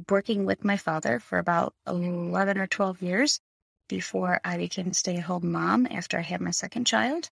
working 0.09 0.45
with 0.45 0.63
my 0.63 0.77
father 0.77 1.19
for 1.19 1.37
about 1.37 1.75
11 1.85 2.57
or 2.57 2.67
12 2.67 3.01
years 3.01 3.39
before 3.87 4.39
I 4.43 4.57
became 4.57 4.87
a 4.87 4.93
stay-at-home 4.93 5.51
mom 5.51 5.87
after 5.91 6.17
I 6.17 6.21
had 6.21 6.41
my 6.41 6.51
second 6.51 6.87
child. 6.87 7.29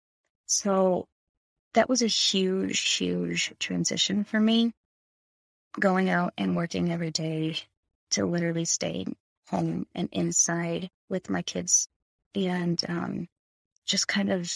So 0.47 1.07
that 1.73 1.89
was 1.89 2.01
a 2.01 2.07
huge, 2.07 2.81
huge 2.95 3.53
transition 3.59 4.23
for 4.23 4.39
me. 4.39 4.71
Going 5.79 6.09
out 6.09 6.33
and 6.37 6.55
working 6.55 6.91
every 6.91 7.11
day 7.11 7.57
to 8.11 8.25
literally 8.25 8.65
stay 8.65 9.05
home 9.49 9.85
and 9.93 10.09
inside 10.11 10.89
with 11.09 11.29
my 11.29 11.41
kids 11.43 11.87
and 12.33 12.81
um, 12.87 13.27
just 13.85 14.07
kind 14.07 14.31
of 14.31 14.51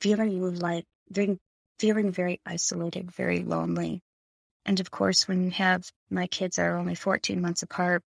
feeling 0.00 0.58
like 0.58 0.86
feeling 1.78 2.10
very 2.12 2.40
isolated, 2.46 3.10
very 3.10 3.40
lonely. 3.40 4.00
And 4.64 4.80
of 4.80 4.90
course, 4.90 5.28
when 5.28 5.44
you 5.44 5.50
have 5.50 5.90
my 6.10 6.26
kids 6.26 6.58
are 6.58 6.76
only 6.76 6.94
14 6.94 7.40
months 7.40 7.62
apart, 7.62 8.02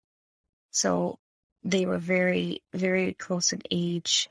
so 0.70 1.18
they 1.62 1.86
were 1.86 1.98
very, 1.98 2.62
very 2.72 3.14
close 3.14 3.52
in 3.52 3.62
age. 3.70 4.28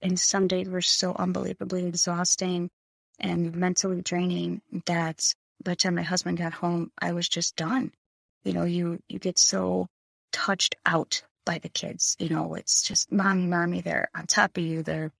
And 0.00 0.18
some 0.18 0.48
days 0.48 0.68
were 0.68 0.82
so 0.82 1.14
unbelievably 1.14 1.86
exhausting 1.86 2.70
and 3.18 3.54
mentally 3.54 4.02
draining 4.02 4.60
that 4.86 5.34
by 5.62 5.72
the 5.72 5.76
time 5.76 5.94
my 5.94 6.02
husband 6.02 6.38
got 6.38 6.52
home, 6.52 6.90
I 7.00 7.12
was 7.12 7.28
just 7.28 7.56
done. 7.56 7.92
You 8.44 8.52
know, 8.52 8.64
you, 8.64 8.98
you 9.08 9.18
get 9.18 9.38
so 9.38 9.86
touched 10.32 10.74
out 10.84 11.22
by 11.46 11.58
the 11.58 11.68
kids. 11.68 12.16
You 12.18 12.28
know, 12.30 12.54
it's 12.54 12.82
just 12.82 13.12
mommy, 13.12 13.46
mommy, 13.46 13.80
they're 13.80 14.08
on 14.14 14.26
top 14.26 14.56
of 14.56 14.64
you. 14.64 14.82
They're 14.82 15.12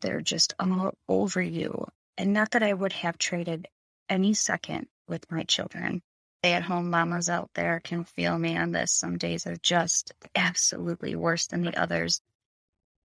they're 0.00 0.20
just 0.20 0.54
all 0.58 0.94
over 1.08 1.40
you. 1.40 1.86
And 2.18 2.32
not 2.32 2.52
that 2.52 2.62
I 2.62 2.72
would 2.72 2.92
have 2.92 3.18
traded 3.18 3.68
any 4.08 4.34
second 4.34 4.88
with 5.08 5.30
my 5.30 5.44
children. 5.44 6.02
Stay 6.42 6.54
at 6.54 6.62
home 6.62 6.90
mamas 6.90 7.28
out 7.28 7.50
there 7.54 7.80
can 7.80 8.04
feel 8.04 8.38
me 8.38 8.56
on 8.56 8.72
this. 8.72 8.92
Some 8.92 9.18
days 9.18 9.46
are 9.46 9.56
just 9.56 10.12
absolutely 10.34 11.14
worse 11.14 11.46
than 11.46 11.62
the 11.62 11.78
others. 11.78 12.22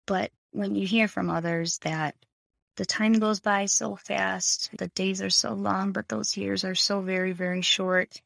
But 0.05 0.31
when 0.51 0.75
you 0.75 0.85
hear 0.85 1.07
from 1.07 1.29
others 1.29 1.79
that 1.79 2.15
the 2.77 2.85
time 2.85 3.13
goes 3.13 3.39
by 3.39 3.65
so 3.65 3.95
fast, 3.95 4.69
the 4.77 4.89
days 4.89 5.21
are 5.21 5.29
so 5.29 5.53
long, 5.53 5.91
but 5.91 6.07
those 6.07 6.37
years 6.37 6.63
are 6.63 6.75
so 6.75 7.01
very, 7.01 7.31
very 7.31 7.61
short, 7.61 8.21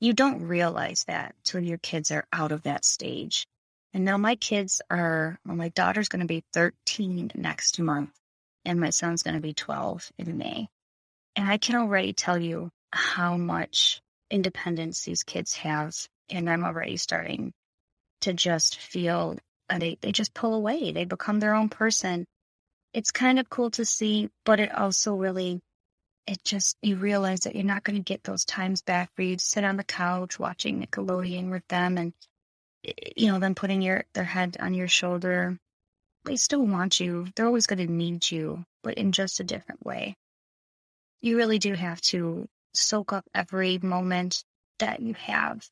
you 0.00 0.14
don't 0.14 0.42
realize 0.48 1.04
that 1.04 1.34
till 1.44 1.60
your 1.60 1.78
kids 1.78 2.10
are 2.10 2.26
out 2.32 2.52
of 2.52 2.62
that 2.62 2.84
stage. 2.84 3.46
And 3.92 4.04
now 4.04 4.16
my 4.18 4.36
kids 4.36 4.80
are, 4.88 5.38
well, 5.44 5.56
my 5.56 5.70
daughter's 5.70 6.08
going 6.08 6.20
to 6.20 6.26
be 6.26 6.44
13 6.52 7.32
next 7.34 7.80
month, 7.80 8.10
and 8.64 8.80
my 8.80 8.90
son's 8.90 9.22
going 9.22 9.34
to 9.34 9.40
be 9.40 9.54
12 9.54 10.12
in 10.18 10.38
May. 10.38 10.68
And 11.34 11.48
I 11.48 11.58
can 11.58 11.76
already 11.76 12.12
tell 12.12 12.38
you 12.38 12.70
how 12.92 13.36
much 13.36 14.00
independence 14.30 15.02
these 15.02 15.24
kids 15.24 15.54
have. 15.54 15.94
And 16.28 16.48
I'm 16.48 16.64
already 16.64 16.96
starting 16.96 17.52
to 18.20 18.32
just 18.32 18.78
feel 18.78 19.36
they, 19.68 19.98
they 20.00 20.12
just 20.12 20.34
pull 20.34 20.54
away. 20.54 20.92
They 20.92 21.04
become 21.04 21.40
their 21.40 21.54
own 21.54 21.68
person. 21.68 22.26
It's 22.92 23.10
kind 23.10 23.38
of 23.38 23.50
cool 23.50 23.70
to 23.72 23.84
see, 23.84 24.30
but 24.44 24.60
it 24.60 24.74
also 24.74 25.14
really, 25.16 25.60
it 26.26 26.42
just, 26.44 26.76
you 26.82 26.96
realize 26.96 27.40
that 27.40 27.54
you're 27.54 27.64
not 27.64 27.84
going 27.84 27.96
to 27.96 28.02
get 28.02 28.22
those 28.22 28.44
times 28.44 28.82
back 28.82 29.10
where 29.14 29.26
you'd 29.26 29.40
sit 29.40 29.64
on 29.64 29.76
the 29.76 29.84
couch 29.84 30.38
watching 30.38 30.84
Nickelodeon 30.84 31.50
with 31.50 31.66
them 31.68 31.98
and 31.98 32.12
Eh, 32.84 32.92
eh, 32.96 33.10
you 33.16 33.28
know, 33.28 33.38
them 33.38 33.54
putting 33.54 33.82
your 33.82 34.04
their 34.14 34.24
head 34.24 34.56
on 34.60 34.74
your 34.74 34.88
shoulder. 34.88 35.58
They 36.24 36.36
still 36.36 36.66
want 36.66 37.00
you. 37.00 37.28
They're 37.34 37.46
always 37.46 37.66
going 37.66 37.86
to 37.86 37.92
need 37.92 38.30
you, 38.30 38.64
but 38.82 38.94
in 38.94 39.12
just 39.12 39.40
a 39.40 39.44
different 39.44 39.84
way. 39.84 40.16
You 41.22 41.36
really 41.36 41.58
do 41.58 41.74
have 41.74 42.00
to 42.02 42.46
soak 42.74 43.12
up 43.12 43.24
every 43.34 43.78
moment 43.78 44.44
that 44.78 45.00
you 45.00 45.14
have 45.14 45.68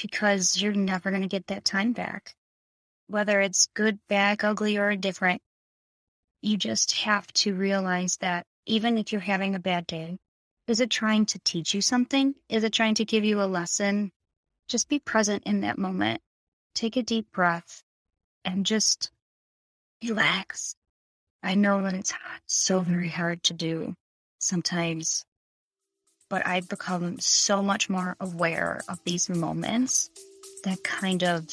because 0.00 0.60
you're 0.60 0.72
never 0.72 1.10
going 1.10 1.22
to 1.22 1.28
get 1.28 1.46
that 1.48 1.64
time 1.64 1.92
back. 1.92 2.34
Whether 3.06 3.40
it's 3.40 3.68
good, 3.74 3.98
bad, 4.08 4.42
ugly, 4.44 4.78
or 4.78 4.96
different, 4.96 5.42
you 6.42 6.56
just 6.56 6.92
have 6.92 7.30
to 7.34 7.54
realize 7.54 8.16
that 8.18 8.46
even 8.66 8.98
if 8.98 9.12
you're 9.12 9.20
having 9.20 9.54
a 9.54 9.60
bad 9.60 9.86
day, 9.86 10.18
is 10.66 10.80
it 10.80 10.90
trying 10.90 11.26
to 11.26 11.40
teach 11.40 11.74
you 11.74 11.82
something? 11.82 12.34
Is 12.48 12.64
it 12.64 12.72
trying 12.72 12.94
to 12.96 13.04
give 13.04 13.24
you 13.24 13.42
a 13.42 13.44
lesson? 13.44 14.12
Just 14.70 14.88
be 14.88 15.00
present 15.00 15.42
in 15.44 15.62
that 15.62 15.78
moment. 15.78 16.22
Take 16.76 16.96
a 16.96 17.02
deep 17.02 17.32
breath 17.32 17.82
and 18.44 18.64
just 18.64 19.10
relax. 20.02 20.76
I 21.42 21.56
know 21.56 21.82
that 21.82 21.94
it's 21.94 22.14
so 22.46 22.78
very 22.78 23.08
hard 23.08 23.42
to 23.44 23.52
do 23.52 23.94
sometimes, 24.38 25.24
but 26.28 26.46
I've 26.46 26.68
become 26.68 27.18
so 27.18 27.62
much 27.62 27.90
more 27.90 28.16
aware 28.20 28.80
of 28.88 29.00
these 29.04 29.28
moments 29.28 30.08
that 30.62 30.84
kind 30.84 31.24
of. 31.24 31.48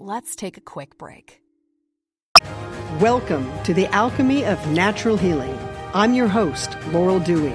Let's 0.00 0.34
take 0.34 0.56
a 0.56 0.62
quick 0.62 0.96
break. 0.96 1.42
Welcome 3.00 3.50
to 3.64 3.74
the 3.74 3.86
Alchemy 3.88 4.46
of 4.46 4.66
Natural 4.68 5.18
Healing. 5.18 5.58
I'm 5.92 6.14
your 6.14 6.28
host, 6.28 6.74
Laurel 6.90 7.20
Dewey. 7.20 7.54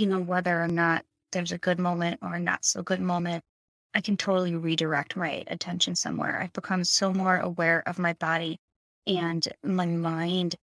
You 0.00 0.06
know, 0.06 0.20
whether 0.20 0.62
or 0.62 0.66
not 0.66 1.04
there's 1.30 1.52
a 1.52 1.58
good 1.58 1.78
moment 1.78 2.20
or 2.22 2.32
a 2.32 2.40
not 2.40 2.64
so 2.64 2.82
good 2.82 3.02
moment, 3.02 3.44
I 3.92 4.00
can 4.00 4.16
totally 4.16 4.54
redirect 4.54 5.14
my 5.14 5.44
attention 5.46 5.94
somewhere. 5.94 6.40
I've 6.40 6.54
become 6.54 6.84
so 6.84 7.12
more 7.12 7.36
aware 7.36 7.82
of 7.86 7.98
my 7.98 8.14
body 8.14 8.58
and 9.06 9.46
my 9.62 9.84
mind. 9.84 10.56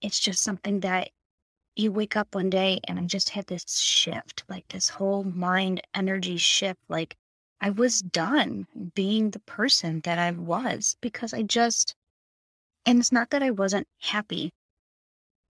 It's 0.00 0.20
just 0.20 0.44
something 0.44 0.78
that 0.78 1.10
you 1.74 1.90
wake 1.90 2.14
up 2.14 2.36
one 2.36 2.50
day 2.50 2.78
and 2.86 3.00
I 3.00 3.02
just 3.02 3.30
had 3.30 3.48
this 3.48 3.64
shift, 3.68 4.44
like 4.48 4.68
this 4.68 4.88
whole 4.88 5.24
mind 5.24 5.80
energy 5.92 6.36
shift. 6.36 6.78
Like 6.88 7.16
I 7.60 7.70
was 7.70 8.00
done 8.00 8.68
being 8.94 9.30
the 9.30 9.40
person 9.40 10.02
that 10.04 10.20
I 10.20 10.30
was 10.30 10.94
because 11.00 11.34
I 11.34 11.42
just, 11.42 11.96
and 12.86 13.00
it's 13.00 13.10
not 13.10 13.30
that 13.30 13.42
I 13.42 13.50
wasn't 13.50 13.88
happy 13.98 14.52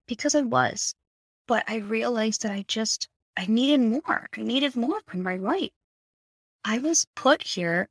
because 0.09 0.35
I 0.35 0.41
was, 0.41 0.95
but 1.47 1.65
I 1.69 1.77
realized 1.77 2.43
that 2.43 2.53
I 2.53 2.65
just, 2.69 3.09
I 3.37 3.47
needed 3.47 3.81
more. 3.81 4.29
I 4.37 4.43
needed 4.43 4.77
more 4.77 5.01
from 5.07 5.23
my 5.23 5.37
life. 5.37 5.71
I 6.65 6.79
was 6.79 7.07
put 7.17 7.43
here 7.43 7.89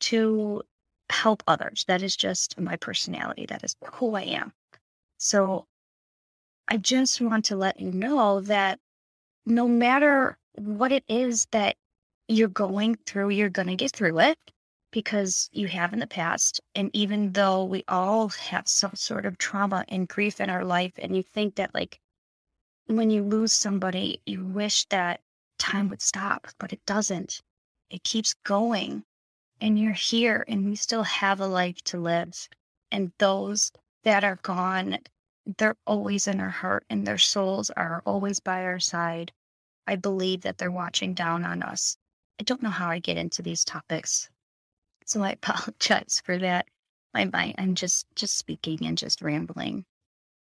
to 0.00 0.62
help 1.10 1.42
others. 1.46 1.84
That 1.88 2.02
is 2.02 2.16
just 2.16 2.58
my 2.58 2.76
personality. 2.76 3.46
That 3.46 3.64
is 3.64 3.76
who 3.92 4.14
I 4.14 4.22
am. 4.22 4.52
So 5.18 5.66
I 6.68 6.76
just 6.76 7.20
want 7.20 7.46
to 7.46 7.56
let 7.56 7.80
you 7.80 7.92
know 7.92 8.40
that 8.42 8.78
no 9.46 9.66
matter 9.66 10.36
what 10.56 10.92
it 10.92 11.04
is 11.08 11.46
that 11.52 11.76
you're 12.28 12.48
going 12.48 12.96
through, 13.06 13.30
you're 13.30 13.48
going 13.48 13.68
to 13.68 13.76
get 13.76 13.92
through 13.92 14.18
it 14.20 14.38
because 14.90 15.48
you 15.52 15.66
have 15.68 15.92
in 15.92 15.98
the 15.98 16.06
past. 16.06 16.60
And 16.74 16.90
even 16.92 17.32
though 17.32 17.64
we 17.64 17.84
all 17.88 18.28
have 18.28 18.68
some 18.68 18.94
sort 18.94 19.24
of 19.24 19.38
trauma 19.38 19.84
and 19.88 20.08
grief 20.08 20.40
in 20.40 20.50
our 20.50 20.64
life, 20.64 20.92
and 20.98 21.16
you 21.16 21.22
think 21.22 21.54
that, 21.54 21.74
like, 21.74 22.00
when 22.96 23.10
you 23.10 23.22
lose 23.22 23.52
somebody, 23.52 24.20
you 24.26 24.44
wish 24.44 24.86
that 24.86 25.20
time 25.58 25.88
would 25.90 26.02
stop, 26.02 26.48
but 26.58 26.72
it 26.72 26.84
doesn't. 26.86 27.40
It 27.90 28.02
keeps 28.02 28.34
going. 28.44 29.04
And 29.60 29.78
you're 29.78 29.92
here, 29.92 30.44
and 30.48 30.64
we 30.66 30.76
still 30.76 31.02
have 31.02 31.40
a 31.40 31.46
life 31.46 31.82
to 31.84 31.98
live. 31.98 32.48
And 32.90 33.12
those 33.18 33.72
that 34.04 34.24
are 34.24 34.36
gone, 34.36 34.98
they're 35.56 35.76
always 35.86 36.26
in 36.26 36.40
our 36.40 36.50
heart 36.50 36.84
and 36.90 37.06
their 37.06 37.18
souls 37.18 37.70
are 37.70 38.02
always 38.04 38.40
by 38.40 38.64
our 38.64 38.78
side. 38.78 39.32
I 39.86 39.96
believe 39.96 40.42
that 40.42 40.58
they're 40.58 40.70
watching 40.70 41.14
down 41.14 41.44
on 41.44 41.62
us. 41.62 41.96
I 42.40 42.44
don't 42.44 42.62
know 42.62 42.70
how 42.70 42.90
I 42.90 42.98
get 42.98 43.16
into 43.16 43.42
these 43.42 43.64
topics. 43.64 44.28
So 45.06 45.22
I 45.22 45.32
apologize 45.42 46.22
for 46.24 46.38
that. 46.38 46.66
My 47.14 47.24
mind, 47.24 47.54
I'm 47.58 47.74
just 47.74 48.06
just 48.14 48.36
speaking 48.36 48.86
and 48.86 48.98
just 48.98 49.22
rambling. 49.22 49.84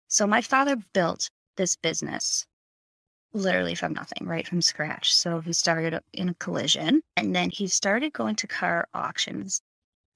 So 0.08 0.26
my 0.26 0.42
father 0.42 0.76
built 0.92 1.30
this 1.60 1.76
business 1.76 2.46
literally 3.34 3.74
from 3.74 3.92
nothing, 3.92 4.26
right 4.26 4.48
from 4.48 4.62
scratch. 4.62 5.14
So 5.14 5.40
he 5.40 5.52
started 5.52 6.00
in 6.14 6.30
a 6.30 6.34
collision 6.34 7.02
and 7.18 7.36
then 7.36 7.50
he 7.50 7.66
started 7.66 8.14
going 8.14 8.36
to 8.36 8.46
car 8.46 8.88
auctions 8.94 9.60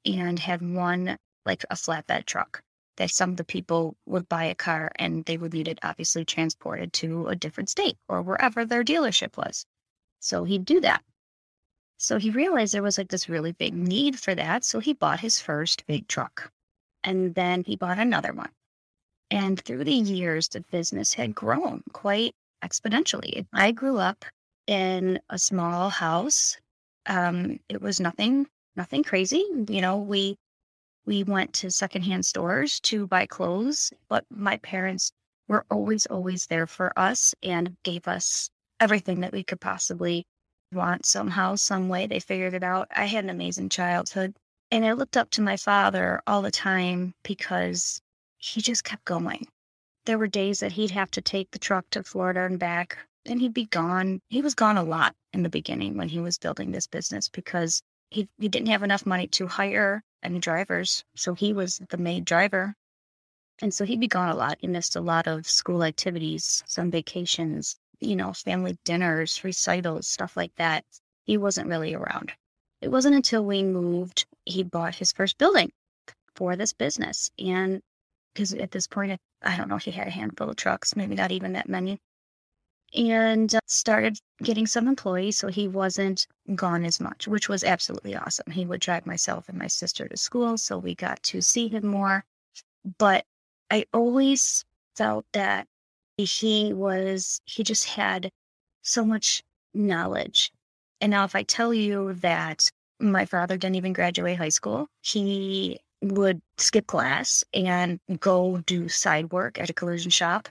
and 0.07 0.39
had 0.39 0.63
one 0.63 1.19
like 1.45 1.65
a 1.71 1.75
flatbed 1.75 2.25
truck 2.25 2.63
that 2.97 3.11
some 3.11 3.31
of 3.31 3.37
the 3.37 3.45
people 3.45 3.95
would 4.07 4.27
buy 4.27 4.45
a 4.45 4.55
car 4.55 4.91
and 4.97 5.23
they 5.27 5.37
would 5.37 5.53
need 5.53 5.69
it 5.69 5.79
obviously 5.83 6.25
transported 6.25 6.95
to 6.95 7.27
a 7.29 7.37
different 7.37 7.69
state 7.69 7.99
or 8.09 8.23
wherever 8.23 8.65
their 8.65 8.83
dealership 8.83 9.37
was. 9.37 9.67
So 10.21 10.45
he'd 10.45 10.65
do 10.65 10.81
that. 10.81 11.03
So 11.99 12.19
he 12.19 12.31
realized 12.31 12.73
there 12.73 12.83
was 12.83 12.97
like 12.97 13.09
this 13.09 13.29
really 13.29 13.53
big 13.53 13.75
need 13.75 14.19
for 14.19 14.35
that. 14.35 14.65
So 14.65 14.81
he 14.81 14.95
bought 14.95 15.21
his 15.21 15.41
first 15.41 15.87
big 15.87 16.09
truck 16.09 16.51
and 17.03 17.35
then 17.35 17.65
he 17.65 17.77
bought 17.77 17.99
another 17.99 18.33
one. 18.33 18.51
And 19.31 19.61
through 19.61 19.85
the 19.85 19.93
years, 19.93 20.49
the 20.49 20.61
business 20.71 21.15
had 21.15 21.35
grown 21.35 21.83
quite 21.93 22.35
exponentially. 22.63 23.47
I 23.53 23.73
grew 23.73 23.99
up 23.99 24.25
in 24.67 25.21
a 25.29 25.39
small 25.39 25.91
house. 25.91 26.57
Um, 27.07 27.61
it 27.69 27.83
was 27.83 28.01
nothing, 28.01 28.47
nothing 28.77 29.03
crazy. 29.03 29.45
You 29.69 29.81
know, 29.81 29.99
we 29.99 30.37
we 31.07 31.23
went 31.23 31.53
to 31.55 31.71
secondhand 31.71 32.25
stores 32.25 32.81
to 32.81 33.07
buy 33.07 33.27
clothes, 33.27 33.93
but 34.09 34.25
my 34.31 34.57
parents 34.59 35.13
were 35.49 35.67
always, 35.71 36.07
always 36.07 36.47
there 36.47 36.67
for 36.67 36.99
us 36.99 37.35
and 37.43 37.77
gave 37.83 38.09
us 38.09 38.49
everything 38.81 39.21
that 39.21 39.33
we 39.33 39.45
could 39.45 39.61
possibly 39.61 40.25
want 40.73 41.05
somehow, 41.05 41.55
some 41.55 41.89
way. 41.89 42.07
They 42.07 42.21
figured 42.21 42.55
it 42.55 42.63
out. 42.63 42.89
I 42.91 43.05
had 43.05 43.25
an 43.25 43.31
amazing 43.31 43.69
childhood. 43.69 44.35
And 44.71 44.85
I 44.85 44.93
looked 44.93 45.17
up 45.17 45.31
to 45.31 45.43
my 45.43 45.57
father 45.57 46.23
all 46.27 46.43
the 46.43 46.51
time 46.51 47.15
because 47.23 48.01
he 48.45 48.61
just 48.61 48.85
kept 48.85 49.07
going. 49.07 49.47
There 50.05 50.19
were 50.19 50.27
days 50.27 50.61
that 50.61 50.73
he'd 50.73 50.91
have 50.91 51.11
to 51.13 51.23
take 51.23 51.51
the 51.51 51.59
truck 51.59 51.89
to 51.91 52.03
Florida 52.03 52.45
and 52.45 52.59
back, 52.59 52.99
and 53.25 53.41
he'd 53.41 53.55
be 53.55 53.65
gone. 53.65 54.21
He 54.29 54.43
was 54.43 54.55
gone 54.55 54.77
a 54.77 54.83
lot 54.83 55.17
in 55.33 55.43
the 55.43 55.49
beginning 55.49 55.97
when 55.97 56.11
he 56.11 56.21
was 56.21 56.37
building 56.37 56.71
this 56.71 56.87
business 56.87 57.31
because 57.31 57.83
he, 58.11 58.29
he 58.39 58.49
didn't 58.49 58.69
have 58.69 58.83
enough 58.83 59.07
money 59.07 59.29
to 59.29 59.47
hire 59.47 60.03
any 60.23 60.41
drivers. 60.41 61.05
So 61.17 61.33
he 61.33 61.55
was 61.55 61.81
the 61.89 61.97
maid 61.97 62.27
driver. 62.27 62.75
And 63.63 63.73
so 63.73 63.87
he'd 63.87 64.01
be 64.01 64.09
gone 64.09 64.29
a 64.29 64.37
lot. 64.37 64.59
He 64.61 64.67
missed 64.67 64.95
a 64.95 65.01
lot 65.01 65.27
of 65.27 65.49
school 65.49 65.83
activities, 65.83 66.63
some 66.67 66.91
vacations, 66.91 67.77
you 68.01 68.15
know, 68.15 68.35
family 68.35 68.77
dinners, 68.85 69.43
recitals, 69.43 70.07
stuff 70.07 70.37
like 70.37 70.55
that. 70.57 70.85
He 71.25 71.39
wasn't 71.39 71.69
really 71.69 71.95
around. 71.95 72.33
It 72.83 72.89
wasn't 72.89 73.17
until 73.17 73.43
we 73.43 73.63
moved, 73.63 74.27
he 74.45 74.63
bought 74.63 74.97
his 74.97 75.13
first 75.13 75.39
building 75.39 75.73
for 76.37 76.57
this 76.57 76.75
business. 76.75 77.31
And 77.39 77.81
because 78.35 78.53
at 78.53 78.73
this 78.73 78.87
point, 78.87 79.19
I 79.43 79.57
don't 79.57 79.69
know, 79.69 79.77
he 79.77 79.91
had 79.91 80.09
a 80.09 80.11
handful 80.11 80.51
of 80.51 80.57
trucks, 80.57 80.97
maybe 80.97 81.15
not 81.15 81.33
even 81.33 81.53
that 81.55 81.69
many 81.69 82.01
and 82.95 83.55
uh, 83.55 83.61
started 83.67 84.19
getting 84.43 84.67
some 84.67 84.87
employees 84.87 85.37
so 85.37 85.49
he 85.49 85.69
wasn't 85.69 86.27
gone 86.55 86.85
as 86.85 87.01
much, 87.01 87.27
which 87.27 87.49
was 87.49 87.65
absolutely 87.65 88.15
awesome. 88.15 88.51
He 88.51 88.65
would 88.65 88.81
drive 88.81 89.07
myself 89.07 89.49
and 89.49 89.59
my 89.59 89.67
sister 89.67 90.07
to 90.09 90.17
school, 90.17 90.57
so 90.59 90.79
we 90.79 90.95
got 90.95 91.23
to 91.25 91.43
see 91.43 91.69
him 91.69 91.87
more. 91.87 92.25
But 92.99 93.25
I 93.71 93.87
always 93.93 94.65
felt 94.97 95.27
that 95.33 95.67
he 96.17 96.73
was, 96.73 97.41
he 97.45 97.65
just 97.65 97.87
had 97.87 98.31
so 98.83 99.05
much 99.05 99.43
knowledge. 99.73 100.53
And 101.01 101.11
now, 101.11 101.25
if 101.25 101.35
I 101.35 101.43
tell 101.43 101.75
you 101.75 102.15
that 102.15 102.71
my 103.01 103.27
father 103.27 103.57
didn't 103.57 103.77
even 103.77 103.93
graduate 103.93 104.39
high 104.39 104.51
school, 104.51 104.87
he 105.03 105.81
would 106.13 106.41
skip 106.59 106.87
class 106.87 107.45
and 107.53 108.01
go 108.21 108.59
do 108.67 108.89
side 108.89 109.33
work 109.33 109.59
at 109.59 109.71
a 109.71 109.75
collision 109.75 110.11
shop 110.11 110.49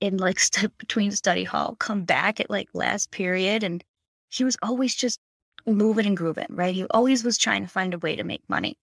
in 0.00 0.16
like 0.18 0.38
step 0.50 0.72
between 0.78 1.10
study 1.12 1.44
hall, 1.44 1.76
come 1.78 2.04
back 2.04 2.40
at 2.40 2.50
like 2.50 2.68
last 2.74 3.10
period. 3.10 3.62
And 3.62 3.82
he 4.28 4.44
was 4.44 4.56
always 4.62 4.94
just 4.94 5.20
moving 5.66 6.06
and 6.06 6.16
grooving, 6.16 6.46
right? 6.50 6.74
He 6.74 6.84
always 6.90 7.24
was 7.24 7.38
trying 7.38 7.62
to 7.62 7.68
find 7.68 7.94
a 7.94 7.98
way 7.98 8.16
to 8.16 8.24
make 8.24 8.42
money, 8.48 8.76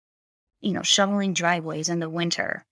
you 0.62 0.72
know, 0.72 0.84
shoveling 0.84 1.34
driveways 1.34 1.90
in 1.90 2.00
the 2.00 2.10
winter 2.10 2.66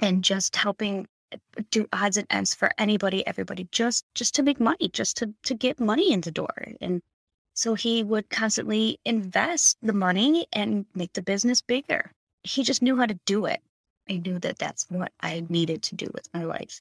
and 0.00 0.24
just 0.24 0.56
helping 0.56 1.06
uh, 1.32 1.36
do 1.70 1.86
odds 1.92 2.16
and 2.16 2.26
ends 2.30 2.54
for 2.54 2.72
anybody, 2.78 3.26
everybody, 3.26 3.68
just 3.70 4.04
just 4.14 4.34
to 4.34 4.42
make 4.42 4.58
money, 4.60 4.88
just 4.92 5.16
to 5.18 5.32
to 5.44 5.54
get 5.54 5.78
money 5.78 6.12
in 6.12 6.22
the 6.22 6.32
door. 6.32 6.54
And 6.80 7.02
so 7.54 7.74
he 7.74 8.02
would 8.02 8.30
constantly 8.30 8.98
invest 9.04 9.76
the 9.82 9.92
money 9.92 10.46
and 10.52 10.86
make 10.94 11.12
the 11.12 11.22
business 11.22 11.60
bigger. 11.60 12.12
He 12.42 12.62
just 12.62 12.82
knew 12.82 12.96
how 12.96 13.06
to 13.06 13.18
do 13.26 13.46
it. 13.46 13.62
I 14.08 14.16
knew 14.16 14.38
that 14.40 14.58
that's 14.58 14.86
what 14.88 15.12
I 15.20 15.46
needed 15.48 15.82
to 15.84 15.94
do 15.94 16.10
with 16.12 16.28
my 16.34 16.44
life. 16.44 16.80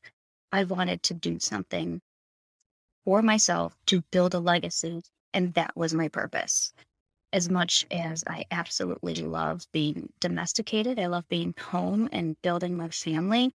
I 0.51 0.63
wanted 0.63 1.03
to 1.03 1.13
do 1.13 1.39
something 1.39 2.01
for 3.05 3.21
myself 3.21 3.77
to 3.87 4.01
build 4.11 4.33
a 4.33 4.39
legacy. 4.39 5.03
And 5.33 5.53
that 5.53 5.75
was 5.75 5.93
my 5.93 6.07
purpose. 6.07 6.73
As 7.31 7.49
much 7.49 7.85
as 7.91 8.23
I 8.25 8.45
absolutely 8.49 9.15
love 9.15 9.67
being 9.71 10.11
domesticated, 10.19 10.97
I 10.97 11.05
love 11.05 11.27
being 11.29 11.53
home 11.59 12.09
and 12.11 12.41
building 12.41 12.75
my 12.75 12.89
family. 12.89 13.53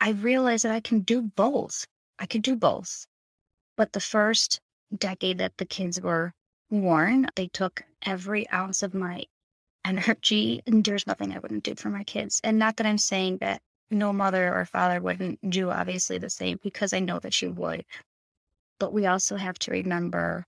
I 0.00 0.10
realized 0.10 0.64
that 0.64 0.72
I 0.72 0.80
can 0.80 1.00
do 1.00 1.20
both. 1.20 1.86
I 2.18 2.26
could 2.26 2.42
do 2.42 2.56
both. 2.56 3.06
But 3.76 3.92
the 3.92 4.00
first 4.00 4.60
decade 4.96 5.38
that 5.38 5.58
the 5.58 5.66
kids 5.66 6.00
were 6.00 6.32
born, 6.70 7.28
they 7.34 7.48
took 7.48 7.84
every 8.02 8.48
ounce 8.50 8.82
of 8.82 8.94
my 8.94 9.24
energy. 9.88 10.62
And 10.66 10.84
there's 10.84 11.06
nothing 11.06 11.32
I 11.32 11.38
wouldn't 11.38 11.64
do 11.64 11.74
for 11.74 11.88
my 11.88 12.04
kids. 12.04 12.40
And 12.44 12.58
not 12.58 12.76
that 12.76 12.86
I'm 12.86 12.98
saying 12.98 13.38
that 13.38 13.62
no 13.90 14.12
mother 14.12 14.54
or 14.54 14.64
father 14.66 15.00
wouldn't 15.00 15.50
do 15.50 15.70
obviously 15.70 16.18
the 16.18 16.30
same, 16.30 16.60
because 16.62 16.92
I 16.92 17.00
know 17.00 17.18
that 17.20 17.32
she 17.32 17.48
would. 17.48 17.84
But 18.78 18.92
we 18.92 19.06
also 19.06 19.36
have 19.36 19.58
to 19.60 19.70
remember 19.70 20.44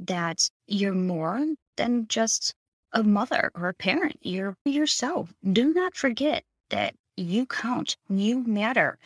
that 0.00 0.48
you're 0.66 0.94
more 0.94 1.44
than 1.76 2.08
just 2.08 2.54
a 2.92 3.02
mother 3.02 3.50
or 3.54 3.68
a 3.68 3.74
parent. 3.74 4.16
You're 4.22 4.56
yourself. 4.64 5.32
Do 5.52 5.74
not 5.74 5.94
forget 5.94 6.44
that 6.70 6.94
you 7.16 7.46
count, 7.46 7.96
you 8.08 8.42
matter. 8.44 8.98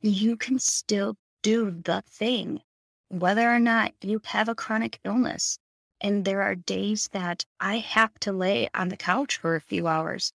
You 0.00 0.36
can 0.36 0.58
still 0.58 1.16
do 1.42 1.70
the 1.70 2.02
thing, 2.08 2.60
whether 3.08 3.50
or 3.50 3.58
not 3.58 3.92
you 4.00 4.20
have 4.24 4.48
a 4.48 4.54
chronic 4.54 5.00
illness. 5.04 5.58
And 6.00 6.24
there 6.24 6.42
are 6.42 6.54
days 6.54 7.08
that 7.12 7.44
I 7.58 7.78
have 7.78 8.14
to 8.20 8.32
lay 8.32 8.68
on 8.74 8.88
the 8.88 8.96
couch 8.96 9.38
for 9.38 9.56
a 9.56 9.60
few 9.60 9.86
hours 9.86 10.32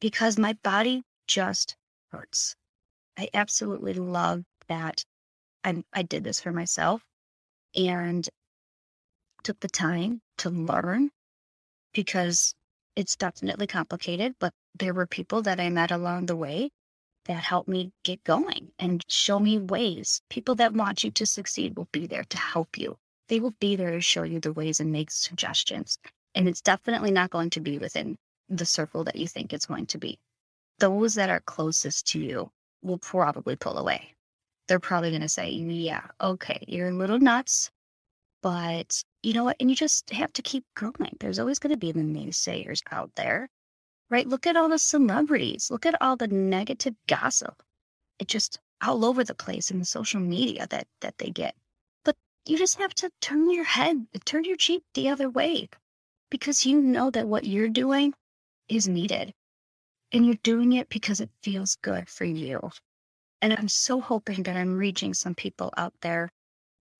because 0.00 0.38
my 0.38 0.52
body 0.62 1.02
just 1.26 1.76
hurts. 2.10 2.54
I 3.16 3.28
absolutely 3.34 3.94
love 3.94 4.44
that 4.68 5.04
I, 5.64 5.84
I 5.92 6.02
did 6.02 6.24
this 6.24 6.40
for 6.40 6.52
myself 6.52 7.02
and 7.74 8.28
took 9.42 9.60
the 9.60 9.68
time 9.68 10.20
to 10.38 10.50
learn 10.50 11.10
because 11.92 12.54
it's 12.96 13.16
definitely 13.16 13.66
complicated, 13.66 14.34
but 14.38 14.52
there 14.74 14.94
were 14.94 15.06
people 15.06 15.42
that 15.42 15.60
I 15.60 15.70
met 15.70 15.90
along 15.90 16.26
the 16.26 16.36
way 16.36 16.70
that 17.24 17.42
helped 17.42 17.68
me 17.68 17.92
get 18.02 18.24
going 18.24 18.72
and 18.78 19.04
show 19.08 19.38
me 19.38 19.58
ways. 19.58 20.22
People 20.28 20.54
that 20.56 20.74
want 20.74 21.04
you 21.04 21.10
to 21.12 21.26
succeed 21.26 21.76
will 21.76 21.88
be 21.92 22.06
there 22.06 22.24
to 22.24 22.38
help 22.38 22.76
you. 22.76 22.98
They 23.32 23.40
will 23.40 23.54
be 23.60 23.76
there 23.76 23.92
to 23.92 24.00
show 24.02 24.24
you 24.24 24.40
the 24.40 24.52
ways 24.52 24.78
and 24.78 24.92
make 24.92 25.10
suggestions. 25.10 25.98
And 26.34 26.46
it's 26.46 26.60
definitely 26.60 27.12
not 27.12 27.30
going 27.30 27.48
to 27.48 27.60
be 27.60 27.78
within 27.78 28.18
the 28.50 28.66
circle 28.66 29.04
that 29.04 29.16
you 29.16 29.26
think 29.26 29.54
it's 29.54 29.64
going 29.64 29.86
to 29.86 29.96
be. 29.96 30.18
Those 30.80 31.14
that 31.14 31.30
are 31.30 31.40
closest 31.40 32.08
to 32.08 32.18
you 32.20 32.52
will 32.82 32.98
probably 32.98 33.56
pull 33.56 33.78
away. 33.78 34.14
They're 34.68 34.78
probably 34.78 35.08
going 35.08 35.22
to 35.22 35.30
say, 35.30 35.48
Yeah, 35.48 36.08
okay, 36.20 36.62
you're 36.68 36.90
a 36.90 36.92
little 36.92 37.18
nuts, 37.18 37.70
but 38.42 39.02
you 39.22 39.32
know 39.32 39.44
what? 39.44 39.56
And 39.60 39.70
you 39.70 39.76
just 39.76 40.10
have 40.10 40.34
to 40.34 40.42
keep 40.42 40.66
growing. 40.76 41.16
There's 41.18 41.38
always 41.38 41.58
going 41.58 41.72
to 41.72 41.78
be 41.78 41.92
the 41.92 42.00
naysayers 42.00 42.82
out 42.90 43.14
there, 43.14 43.48
right? 44.10 44.28
Look 44.28 44.46
at 44.46 44.58
all 44.58 44.68
the 44.68 44.78
celebrities. 44.78 45.70
Look 45.70 45.86
at 45.86 45.96
all 46.02 46.16
the 46.16 46.28
negative 46.28 46.96
gossip. 47.06 47.62
It 48.18 48.28
just 48.28 48.58
all 48.82 49.06
over 49.06 49.24
the 49.24 49.34
place 49.34 49.70
in 49.70 49.78
the 49.78 49.86
social 49.86 50.20
media 50.20 50.66
that 50.68 50.86
that 51.00 51.16
they 51.16 51.30
get. 51.30 51.54
You 52.44 52.58
just 52.58 52.78
have 52.78 52.94
to 52.96 53.10
turn 53.20 53.50
your 53.50 53.64
head, 53.64 54.06
turn 54.24 54.44
your 54.44 54.56
cheek 54.56 54.82
the 54.94 55.08
other 55.08 55.30
way, 55.30 55.68
because 56.30 56.66
you 56.66 56.80
know 56.80 57.10
that 57.10 57.28
what 57.28 57.44
you're 57.44 57.68
doing 57.68 58.14
is 58.68 58.88
needed, 58.88 59.32
and 60.10 60.26
you're 60.26 60.42
doing 60.42 60.72
it 60.72 60.88
because 60.88 61.20
it 61.20 61.30
feels 61.42 61.76
good 61.76 62.08
for 62.08 62.24
you. 62.24 62.70
And 63.40 63.52
I'm 63.52 63.68
so 63.68 64.00
hoping 64.00 64.42
that 64.44 64.56
I'm 64.56 64.76
reaching 64.76 65.14
some 65.14 65.34
people 65.34 65.72
out 65.76 65.94
there 66.00 66.30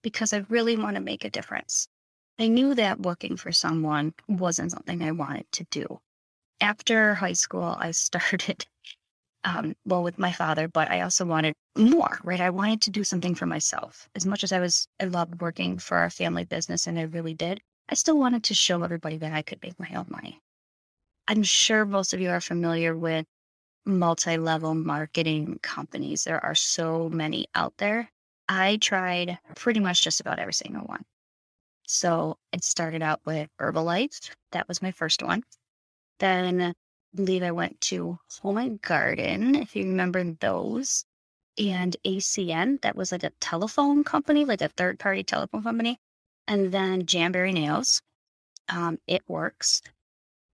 because 0.03 0.33
I 0.33 0.45
really 0.49 0.77
want 0.77 0.97
to 0.97 1.03
make 1.03 1.25
a 1.25 1.31
difference. 1.31 1.89
I 2.39 2.49
knew 2.49 2.75
that 2.75 3.01
working 3.01 3.37
for 3.37 3.53
someone 3.53 4.15
wasn't 4.29 4.73
something 4.73 5.03
I 5.03 5.13
wanted 5.13 5.51
to 5.53 5.65
do. 5.71 6.01
After 6.61 7.15
high 7.15 7.35
school, 7.35 7.77
I 7.79 7.91
started, 8.07 8.67
um, 9.45 9.75
well, 9.85 10.03
with 10.03 10.19
my 10.19 10.33
father, 10.33 10.69
but 10.69 10.91
I 10.91 11.01
also 11.01 11.25
wanted 11.25 11.55
more, 11.77 12.19
right? 12.23 12.41
I 12.41 12.51
wanted 12.51 12.83
to 12.83 12.91
do 12.91 13.05
something 13.05 13.35
for 13.35 13.47
myself. 13.47 14.09
As 14.15 14.27
much 14.27 14.45
as 14.45 14.53
I 14.53 14.61
was, 14.61 14.87
I 15.01 15.05
loved 15.05 15.41
working 15.41 15.79
for 15.79 15.97
our 15.97 16.11
family 16.11 16.45
business, 16.45 16.87
and 16.87 16.99
I 16.99 17.03
really 17.03 17.35
did, 17.35 17.61
I 17.89 17.95
still 17.95 18.19
wanted 18.19 18.45
to 18.45 18.55
show 18.55 18.83
everybody 18.83 19.19
that 19.19 19.33
I 19.33 19.43
could 19.43 19.63
make 19.63 19.79
my 19.79 19.91
own 19.95 20.07
money. 20.09 20.41
I'm 21.29 21.43
sure 21.43 21.85
most 21.85 22.15
of 22.15 22.21
you 22.21 22.31
are 22.31 22.41
familiar 22.41 22.97
with 22.97 23.27
multi 23.85 24.37
level 24.37 24.75
marketing 24.75 25.59
companies. 25.63 26.25
There 26.25 26.45
are 26.45 26.55
so 26.55 27.09
many 27.09 27.47
out 27.55 27.75
there. 27.79 28.11
I 28.49 28.77
tried 28.77 29.39
pretty 29.57 29.81
much 29.81 30.03
just 30.03 30.21
about 30.21 30.39
every 30.39 30.53
single 30.53 30.83
one. 30.85 31.05
So 31.87 32.39
it 32.53 32.65
started 32.65 33.03
out 33.03 33.21
with 33.25 33.49
Herbalife. 33.61 34.31
That 34.53 34.69
was 34.69 34.83
my 34.83 34.93
first 34.93 35.23
one. 35.23 35.43
Then 36.19 36.75
believe 37.15 37.43
I 37.43 37.53
went 37.53 37.81
to 37.83 38.19
Home 38.41 38.57
and 38.57 38.81
Garden, 38.81 39.55
if 39.55 39.77
you 39.77 39.85
remember 39.85 40.25
those, 40.25 41.05
and 41.59 41.97
ACN. 42.05 42.81
That 42.81 42.97
was 42.97 43.13
like 43.13 43.25
a 43.25 43.31
telephone 43.41 44.05
company, 44.05 44.45
like 44.45 44.63
a 44.63 44.69
third 44.69 44.99
party 44.99 45.23
telephone 45.23 45.63
company. 45.63 45.99
And 46.49 46.73
then 46.73 47.07
Jamberry 47.07 47.53
Nails. 47.53 48.03
Um, 48.69 48.99
it 49.07 49.23
works. 49.29 49.83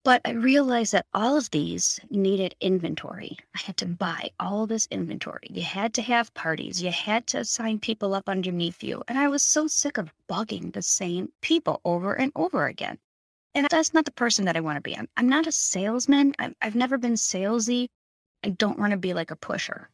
But 0.05 0.23
I 0.25 0.31
realized 0.31 0.93
that 0.93 1.07
all 1.13 1.37
of 1.37 1.51
these 1.51 2.01
needed 2.09 2.55
inventory. 2.61 3.37
I 3.55 3.59
had 3.59 3.77
to 3.79 3.87
buy 3.87 4.31
all 4.41 4.67
this 4.67 4.87
inventory. 4.91 5.49
You 5.51 5.63
had 5.63 5.93
to 5.95 6.03
have 6.03 6.33
parties. 6.35 6.83
You 6.83 6.91
had 6.91 7.27
to 7.29 7.45
sign 7.45 7.79
people 7.79 8.15
up 8.15 8.29
underneath 8.29 8.83
you. 8.83 9.03
And 9.07 9.19
I 9.19 9.29
was 9.29 9.43
so 9.43 9.67
sick 9.67 9.99
of 9.99 10.13
bugging 10.29 10.73
the 10.73 10.83
same 10.83 11.33
people 11.41 11.81
over 11.85 12.15
and 12.15 12.33
over 12.35 12.67
again. 12.67 12.99
And 13.55 13.67
that's 13.71 13.95
not 13.95 14.05
the 14.05 14.13
person 14.13 14.45
that 14.45 14.57
I 14.57 14.61
want 14.61 14.77
to 14.77 14.83
be. 14.83 14.97
I'm, 14.97 15.09
I'm 15.17 15.29
not 15.29 15.47
a 15.47 15.53
salesman. 15.53 16.35
i 16.39 16.55
I've 16.61 16.77
never 16.77 16.99
been 16.99 17.15
salesy. 17.15 17.89
I 18.45 18.51
don't 18.51 18.79
want 18.79 18.93
to 18.93 18.99
be 18.99 19.15
like 19.15 19.31
a 19.31 19.37
pusher, 19.37 19.91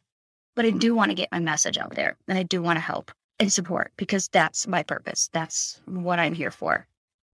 but 0.55 0.65
I 0.65 0.69
mm-hmm. 0.69 0.79
do 0.79 0.95
want 0.95 1.11
to 1.11 1.15
get 1.15 1.31
my 1.31 1.39
message 1.39 1.77
out 1.77 1.95
there 1.95 2.17
and 2.27 2.37
I 2.37 2.43
do 2.43 2.61
want 2.61 2.77
to 2.77 2.81
help 2.81 3.11
and 3.39 3.51
support 3.51 3.91
because 3.97 4.27
that's 4.27 4.67
my 4.67 4.83
purpose. 4.83 5.29
That's 5.33 5.81
what 5.85 6.19
I'm 6.19 6.33
here 6.33 6.51
for. 6.51 6.87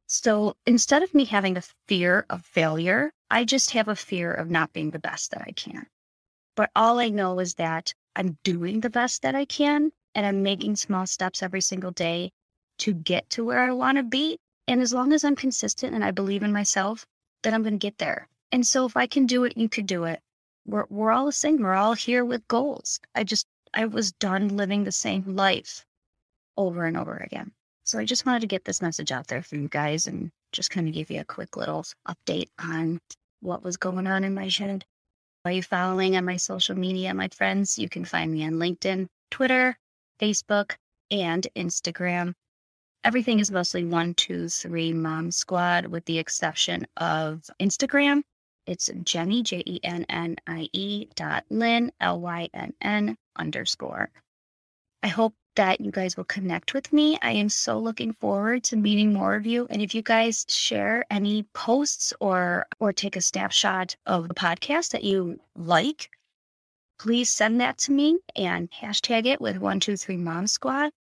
So 0.08 0.56
instead 0.66 1.04
of 1.04 1.14
me 1.14 1.26
having 1.26 1.58
a 1.58 1.64
fear 1.88 2.26
of 2.30 2.46
failure, 2.46 3.12
I 3.30 3.46
just 3.46 3.72
have 3.72 3.88
a 3.88 3.96
fear 3.96 4.34
of 4.34 4.50
not 4.50 4.74
being 4.74 4.92
the 4.92 5.00
best 5.00 5.32
that 5.32 5.44
I 5.48 5.52
can. 5.52 5.88
But 6.56 6.72
all 6.76 7.00
I 7.00 7.10
know 7.10 7.40
is 7.40 7.56
that 7.56 7.94
I'm 8.16 8.38
doing 8.44 8.82
the 8.82 8.90
best 8.90 9.22
that 9.22 9.36
I 9.36 9.46
can 9.46 9.92
and 10.14 10.26
I'm 10.26 10.44
making 10.44 10.76
small 10.76 11.08
steps 11.08 11.42
every 11.42 11.62
single 11.62 11.92
day 11.92 12.32
to 12.80 12.94
get 12.94 13.30
to 13.32 13.46
where 13.46 13.60
I 13.60 13.72
want 13.72 13.98
to 13.98 14.04
be. 14.04 14.38
And 14.72 14.82
as 14.82 14.94
long 14.94 15.12
as 15.12 15.26
I'm 15.26 15.36
consistent 15.36 15.94
and 15.94 16.02
I 16.02 16.12
believe 16.12 16.44
in 16.44 16.54
myself, 16.54 17.06
then 17.44 17.54
I'm 17.54 17.62
going 17.62 17.74
to 17.74 17.78
get 17.78 17.98
there. 17.98 18.30
And 18.54 18.66
so 18.66 18.86
if 18.86 18.96
I 18.96 19.06
can 19.06 19.26
do 19.26 19.44
it, 19.44 19.58
you 19.58 19.68
could 19.68 19.86
do 19.86 20.06
it. 20.06 20.22
We're, 20.66 20.86
we're 20.90 21.12
all 21.12 21.26
the 21.26 21.34
same. 21.34 21.62
We're 21.62 21.74
all 21.74 21.94
here 21.94 22.24
with 22.24 22.48
goals. 22.48 23.02
I 23.14 23.26
just, 23.26 23.46
I 23.74 23.88
was 23.88 24.14
done 24.14 24.56
living 24.56 24.86
the 24.86 24.92
same 24.94 25.36
life 25.36 25.86
over 26.56 26.86
and 26.86 26.96
over 26.96 27.18
again. 27.18 27.52
So 27.84 28.00
I 28.00 28.06
just 28.06 28.26
wanted 28.26 28.40
to 28.44 28.48
get 28.48 28.64
this 28.64 28.82
message 28.82 29.12
out 29.12 29.28
there 29.28 29.44
for 29.44 29.58
you 29.58 29.68
guys 29.68 30.08
and 30.08 30.32
just 30.54 30.72
kind 30.72 30.88
of 30.88 30.94
give 30.94 31.12
you 31.12 31.20
a 31.20 31.26
quick 31.26 31.58
little 31.58 31.84
update 32.08 32.48
on 32.58 33.02
what 33.42 33.66
was 33.66 33.76
going 33.76 34.08
on 34.08 34.24
in 34.24 34.34
my 34.34 34.48
head. 34.48 34.86
Are 35.44 35.52
you 35.52 35.64
following 35.64 36.16
on 36.16 36.24
my 36.24 36.38
social 36.38 36.78
media, 36.78 37.14
my 37.14 37.28
friends? 37.28 37.78
You 37.78 37.90
can 37.90 38.06
find 38.06 38.32
me 38.32 38.46
on 38.46 38.54
LinkedIn, 38.54 39.08
Twitter, 39.32 39.78
Facebook, 40.22 40.76
and 41.10 41.46
Instagram. 41.58 42.36
Everything 43.04 43.40
is 43.40 43.50
mostly 43.50 43.84
one, 43.84 44.14
two, 44.14 44.48
three 44.48 44.94
mom 44.94 45.32
squad, 45.32 45.88
with 45.88 46.06
the 46.06 46.20
exception 46.20 46.86
of 46.98 47.50
Instagram. 47.60 48.22
It's 48.68 48.92
Jenny, 49.04 49.42
J 49.42 49.64
E 49.66 49.80
N 49.84 50.06
N 50.08 50.36
I 50.46 50.70
E 50.72 51.08
dot 51.16 51.44
Lynn, 51.50 51.92
L 52.00 52.22
Y 52.22 52.50
N 52.54 52.74
N 52.80 53.18
underscore. 53.36 54.12
I 55.02 55.08
hope 55.08 55.34
that 55.56 55.82
you 55.82 55.90
guys 55.90 56.16
will 56.16 56.26
connect 56.26 56.76
with 56.76 56.94
me. 56.94 57.18
I 57.24 57.32
am 57.32 57.50
so 57.50 57.80
looking 57.80 58.14
forward 58.14 58.64
to 58.66 58.78
meeting 58.78 59.14
more 59.14 59.34
of 59.34 59.48
you. 59.48 59.66
And 59.72 59.82
if 59.82 59.96
you 59.96 60.04
guys 60.04 60.46
share 60.48 61.04
any 61.10 61.42
posts 61.54 62.14
or 62.20 62.68
or 62.80 62.94
take 62.94 63.16
a 63.16 63.22
snapshot 63.22 63.96
of 64.06 64.28
the 64.28 64.36
podcast 64.36 64.92
that 64.92 65.04
you 65.04 65.40
like, 65.56 66.12
please 67.00 67.32
send 67.32 67.62
that 67.62 67.80
to 67.80 67.92
me 67.92 68.20
and 68.36 68.70
hashtag 68.70 69.26
it 69.26 69.42
with 69.42 69.58
one 69.58 69.80
two 69.80 69.98
three 69.98 70.18
mom 70.18 70.46
squad. 70.46 70.92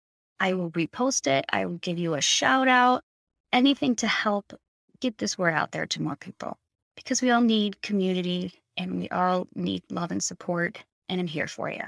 I 0.41 0.55
will 0.55 0.71
repost 0.71 1.27
it. 1.27 1.45
I 1.51 1.67
will 1.67 1.77
give 1.77 1.99
you 1.99 2.15
a 2.15 2.23
shout 2.23 2.67
out. 2.67 3.05
Anything 3.53 3.95
to 3.97 4.07
help 4.07 4.55
get 5.01 5.19
this 5.19 5.37
word 5.37 5.53
out 5.53 5.71
there 5.71 5.87
to 5.87 6.03
more 6.03 6.17
people. 6.17 6.57
Because 6.97 7.21
we 7.21 7.31
all 7.31 7.43
need 7.43 7.83
community 7.83 8.53
and 8.77 8.99
we 8.99 9.09
all 9.11 9.47
need 9.55 9.83
love 9.91 10.11
and 10.11 10.23
support. 10.23 10.83
And 11.09 11.21
I'm 11.21 11.27
here 11.27 11.47
for 11.47 11.71
you. 11.71 11.83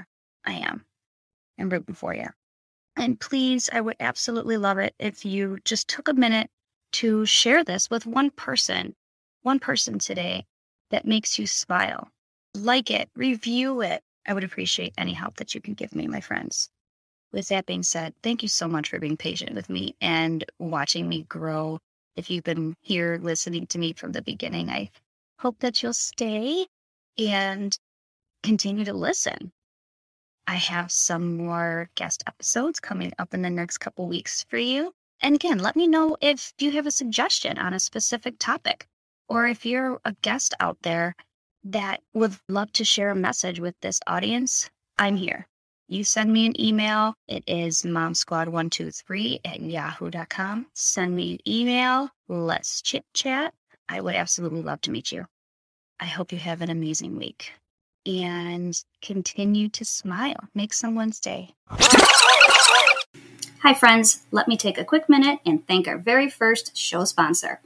I 0.45 0.53
am. 0.53 0.85
I'm 1.59 1.69
rooting 1.69 1.95
for 1.95 2.13
you. 2.13 2.27
And 2.95 3.19
please, 3.19 3.69
I 3.73 3.81
would 3.81 3.95
absolutely 3.99 4.57
love 4.57 4.77
it 4.77 4.93
if 4.99 5.25
you 5.25 5.57
just 5.65 5.87
took 5.87 6.07
a 6.07 6.13
minute 6.13 6.49
to 6.93 7.25
share 7.25 7.63
this 7.63 7.89
with 7.89 8.05
one 8.05 8.29
person, 8.29 8.95
one 9.41 9.59
person 9.59 9.97
today 9.97 10.45
that 10.91 11.05
makes 11.05 11.39
you 11.39 11.47
smile. 11.47 12.09
Like 12.53 12.91
it, 12.91 13.09
review 13.15 13.81
it. 13.81 14.03
I 14.27 14.33
would 14.33 14.43
appreciate 14.43 14.93
any 14.97 15.13
help 15.13 15.37
that 15.37 15.55
you 15.55 15.61
can 15.61 15.73
give 15.73 15.95
me, 15.95 16.07
my 16.07 16.21
friends. 16.21 16.69
With 17.33 17.49
that 17.49 17.65
being 17.65 17.83
said, 17.83 18.13
thank 18.23 18.43
you 18.43 18.47
so 18.47 18.67
much 18.67 18.89
for 18.89 18.99
being 18.99 19.17
patient 19.17 19.55
with 19.55 19.69
me 19.69 19.95
and 19.99 20.45
watching 20.59 21.09
me 21.09 21.23
grow. 21.23 21.79
If 22.15 22.29
you've 22.29 22.43
been 22.45 22.75
here 22.81 23.19
listening 23.21 23.67
to 23.67 23.79
me 23.79 23.93
from 23.93 24.13
the 24.13 24.21
beginning, 24.21 24.69
I 24.69 24.91
hope 25.39 25.59
that 25.59 25.83
you'll 25.83 25.93
stay 25.93 26.67
and 27.17 27.77
continue 28.43 28.85
to 28.85 28.93
listen 28.93 29.51
I 30.47 30.55
have 30.55 30.91
some 30.91 31.37
more 31.37 31.89
guest 31.95 32.23
episodes 32.27 32.79
coming 32.79 33.13
up 33.17 33.33
in 33.33 33.41
the 33.41 33.49
next 33.49 33.77
couple 33.77 34.07
weeks 34.07 34.43
for 34.49 34.57
you. 34.57 34.93
And 35.21 35.35
again, 35.35 35.59
let 35.59 35.75
me 35.75 35.87
know 35.87 36.17
if 36.19 36.53
you 36.59 36.71
have 36.71 36.85
a 36.85 36.91
suggestion 36.91 37.57
on 37.57 37.73
a 37.73 37.79
specific 37.79 38.35
topic 38.39 38.87
or 39.29 39.47
if 39.47 39.65
you're 39.65 40.01
a 40.03 40.13
guest 40.21 40.53
out 40.59 40.77
there 40.81 41.15
that 41.63 42.01
would 42.13 42.35
love 42.49 42.73
to 42.73 42.83
share 42.83 43.09
a 43.09 43.15
message 43.15 43.59
with 43.61 43.75
this 43.79 44.01
audience. 44.05 44.69
I'm 44.97 45.15
here. 45.15 45.47
You 45.87 46.03
send 46.03 46.31
me 46.31 46.45
an 46.45 46.59
email. 46.59 47.13
It 47.27 47.43
is 47.45 47.83
momsquad123 47.83 49.39
at 49.43 49.61
yahoo.com. 49.61 50.67
Send 50.73 51.15
me 51.15 51.33
an 51.33 51.39
email. 51.47 52.09
Let's 52.29 52.81
chit 52.81 53.03
chat. 53.13 53.53
I 53.89 53.99
would 53.99 54.15
absolutely 54.15 54.61
love 54.61 54.81
to 54.81 54.91
meet 54.91 55.11
you. 55.11 55.25
I 55.99 56.05
hope 56.05 56.31
you 56.31 56.37
have 56.37 56.61
an 56.61 56.69
amazing 56.69 57.17
week 57.17 57.51
and 58.05 58.77
continue 59.01 59.69
to 59.69 59.85
smile. 59.85 60.37
Make 60.55 60.73
someone's 60.73 61.19
day. 61.19 61.53
Hi, 63.61 63.73
friends. 63.73 64.23
Let 64.31 64.47
me 64.47 64.57
take 64.57 64.77
a 64.77 64.85
quick 64.85 65.07
minute 65.09 65.39
and 65.45 65.65
thank 65.67 65.87
our 65.87 65.97
very 65.97 66.29
first 66.29 66.75
show 66.77 67.03
sponsor. 67.05 67.61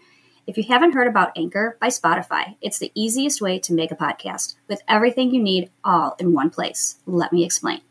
If 0.45 0.57
you 0.57 0.63
haven't 0.63 0.93
heard 0.93 1.07
about 1.07 1.37
Anchor 1.37 1.77
by 1.81 1.87
Spotify, 1.87 2.55
it's 2.61 2.79
the 2.79 2.91
easiest 2.95 3.41
way 3.41 3.59
to 3.59 3.73
make 3.73 3.91
a 3.91 3.95
podcast 3.95 4.55
with 4.67 4.81
everything 4.87 5.31
you 5.31 5.41
need 5.41 5.69
all 5.83 6.15
in 6.19 6.33
one 6.33 6.49
place. 6.49 6.97
Let 7.05 7.33
me 7.33 7.43
explain. 7.43 7.81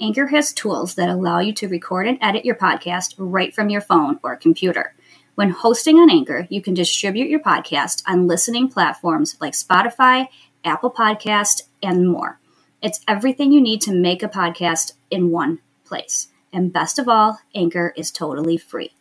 Anchor 0.00 0.26
has 0.28 0.52
tools 0.52 0.94
that 0.96 1.08
allow 1.08 1.38
you 1.38 1.52
to 1.54 1.68
record 1.68 2.06
and 2.08 2.18
edit 2.20 2.44
your 2.44 2.54
podcast 2.54 3.14
right 3.18 3.54
from 3.54 3.70
your 3.70 3.80
phone 3.80 4.18
or 4.22 4.36
computer. 4.36 4.94
When 5.34 5.50
hosting 5.50 5.98
on 5.98 6.10
Anchor, 6.10 6.46
you 6.50 6.60
can 6.60 6.74
distribute 6.74 7.28
your 7.28 7.40
podcast 7.40 8.02
on 8.06 8.26
listening 8.26 8.68
platforms 8.68 9.36
like 9.40 9.54
Spotify, 9.54 10.28
Apple 10.64 10.90
Podcast, 10.90 11.62
and 11.82 12.08
more. 12.08 12.38
It's 12.82 13.00
everything 13.06 13.52
you 13.52 13.60
need 13.60 13.80
to 13.82 13.94
make 13.94 14.22
a 14.22 14.28
podcast 14.28 14.94
in 15.10 15.30
one 15.30 15.60
place. 15.84 16.28
And 16.52 16.72
best 16.72 16.98
of 16.98 17.08
all, 17.08 17.38
Anchor 17.54 17.94
is 17.96 18.10
totally 18.10 18.56
free. 18.56 18.92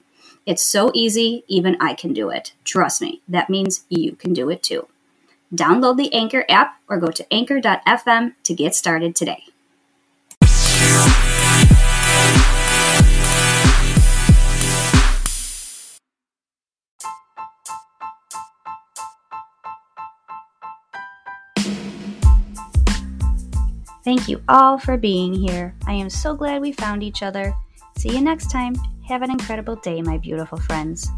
It's 0.45 0.61
so 0.61 0.91
easy, 0.93 1.43
even 1.47 1.77
I 1.79 1.93
can 1.93 2.13
do 2.13 2.29
it. 2.29 2.53
Trust 2.63 3.01
me, 3.01 3.21
that 3.27 3.49
means 3.49 3.85
you 3.89 4.15
can 4.15 4.33
do 4.33 4.49
it 4.49 4.63
too. 4.63 4.87
Download 5.53 5.97
the 5.97 6.13
Anchor 6.13 6.45
app 6.47 6.79
or 6.87 6.97
go 6.97 7.11
to 7.11 7.33
anchor.fm 7.33 8.33
to 8.43 8.53
get 8.53 8.73
started 8.73 9.15
today. 9.15 9.43
Thank 24.03 24.27
you 24.27 24.41
all 24.49 24.77
for 24.77 24.97
being 24.97 25.33
here. 25.33 25.75
I 25.85 25.93
am 25.93 26.09
so 26.09 26.35
glad 26.35 26.61
we 26.61 26.71
found 26.71 27.03
each 27.03 27.21
other. 27.21 27.53
See 27.97 28.09
you 28.09 28.21
next 28.21 28.49
time. 28.49 28.75
Have 29.07 29.21
an 29.21 29.31
incredible 29.31 29.75
day, 29.75 30.01
my 30.01 30.17
beautiful 30.17 30.57
friends. 30.57 31.09